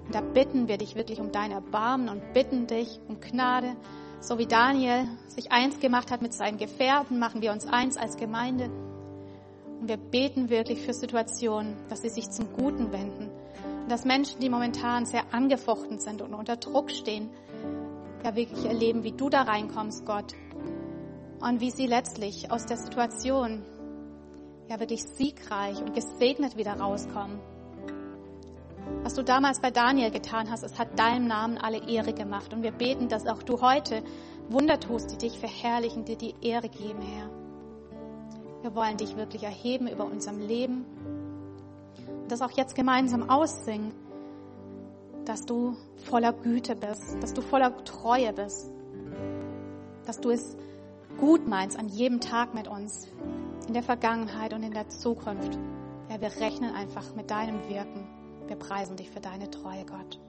Und 0.05 0.15
da 0.15 0.21
bitten 0.21 0.69
wir 0.69 0.77
dich 0.77 0.95
wirklich 0.95 1.19
um 1.19 1.33
dein 1.33 1.51
Erbarmen 1.51 2.07
und 2.07 2.31
bitten 2.31 2.65
dich 2.65 3.01
um 3.09 3.19
Gnade. 3.19 3.75
So 4.23 4.37
wie 4.37 4.45
Daniel 4.45 5.09
sich 5.27 5.51
eins 5.51 5.81
gemacht 5.81 6.09
hat 6.09 6.21
mit 6.21 6.33
seinen 6.33 6.57
Gefährten, 6.57 7.19
machen 7.19 7.41
wir 7.41 7.51
uns 7.51 7.67
eins 7.67 7.97
als 7.97 8.15
Gemeinde. 8.15 8.69
Und 9.81 9.89
wir 9.89 9.97
beten 9.97 10.49
wirklich 10.49 10.79
für 10.79 10.93
Situationen, 10.93 11.75
dass 11.89 12.03
sie 12.03 12.09
sich 12.09 12.29
zum 12.29 12.53
Guten 12.53 12.93
wenden. 12.93 13.29
Und 13.81 13.91
dass 13.91 14.05
Menschen, 14.05 14.39
die 14.39 14.47
momentan 14.47 15.05
sehr 15.05 15.33
angefochten 15.33 15.99
sind 15.99 16.21
und 16.21 16.33
unter 16.33 16.55
Druck 16.55 16.89
stehen, 16.89 17.31
ja 18.23 18.33
wirklich 18.33 18.63
erleben, 18.63 19.03
wie 19.03 19.11
du 19.11 19.27
da 19.27 19.41
reinkommst, 19.41 20.05
Gott. 20.05 20.33
Und 21.41 21.59
wie 21.59 21.71
sie 21.71 21.85
letztlich 21.85 22.49
aus 22.49 22.65
der 22.65 22.77
Situation 22.77 23.61
ja 24.69 24.79
wirklich 24.79 25.03
siegreich 25.03 25.81
und 25.81 25.93
gesegnet 25.93 26.55
wieder 26.55 26.79
rauskommen. 26.79 27.41
Was 29.03 29.13
du 29.15 29.23
damals 29.23 29.59
bei 29.59 29.71
Daniel 29.71 30.11
getan 30.11 30.49
hast, 30.49 30.63
es 30.63 30.77
hat 30.79 30.97
deinem 30.97 31.27
Namen 31.27 31.57
alle 31.57 31.87
Ehre 31.87 32.13
gemacht. 32.13 32.53
Und 32.53 32.63
wir 32.63 32.71
beten, 32.71 33.09
dass 33.09 33.27
auch 33.27 33.43
du 33.43 33.61
heute 33.61 34.03
Wunder 34.49 34.79
tust, 34.79 35.11
die 35.11 35.17
dich 35.17 35.39
verherrlichen, 35.39 36.05
die 36.05 36.15
die 36.15 36.35
Ehre 36.41 36.69
geben, 36.69 37.01
Herr. 37.01 37.29
Wir 38.61 38.75
wollen 38.75 38.97
dich 38.97 39.17
wirklich 39.17 39.43
erheben 39.43 39.87
über 39.87 40.05
unserem 40.05 40.39
Leben 40.39 40.85
und 42.07 42.31
das 42.31 42.41
auch 42.41 42.51
jetzt 42.51 42.75
gemeinsam 42.75 43.29
aussingen, 43.29 43.91
dass 45.25 45.45
du 45.45 45.75
voller 46.05 46.31
Güte 46.31 46.75
bist, 46.75 47.21
dass 47.21 47.33
du 47.33 47.41
voller 47.41 47.83
Treue 47.83 48.31
bist, 48.31 48.71
dass 50.05 50.21
du 50.21 50.31
es 50.31 50.57
gut 51.17 51.47
meinst 51.47 51.77
an 51.77 51.89
jedem 51.89 52.21
Tag 52.21 52.53
mit 52.53 52.69
uns, 52.69 53.09
in 53.67 53.73
der 53.73 53.83
Vergangenheit 53.83 54.53
und 54.53 54.63
in 54.63 54.71
der 54.71 54.87
Zukunft. 54.87 55.57
Ja, 56.09 56.21
wir 56.21 56.29
rechnen 56.41 56.73
einfach 56.73 57.15
mit 57.15 57.31
deinem 57.31 57.67
Wirken. 57.69 58.07
Wir 58.47 58.55
preisen 58.55 58.95
dich 58.95 59.09
für 59.09 59.21
deine 59.21 59.49
Treue, 59.49 59.85
Gott. 59.85 60.19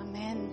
Amen. 0.00 0.50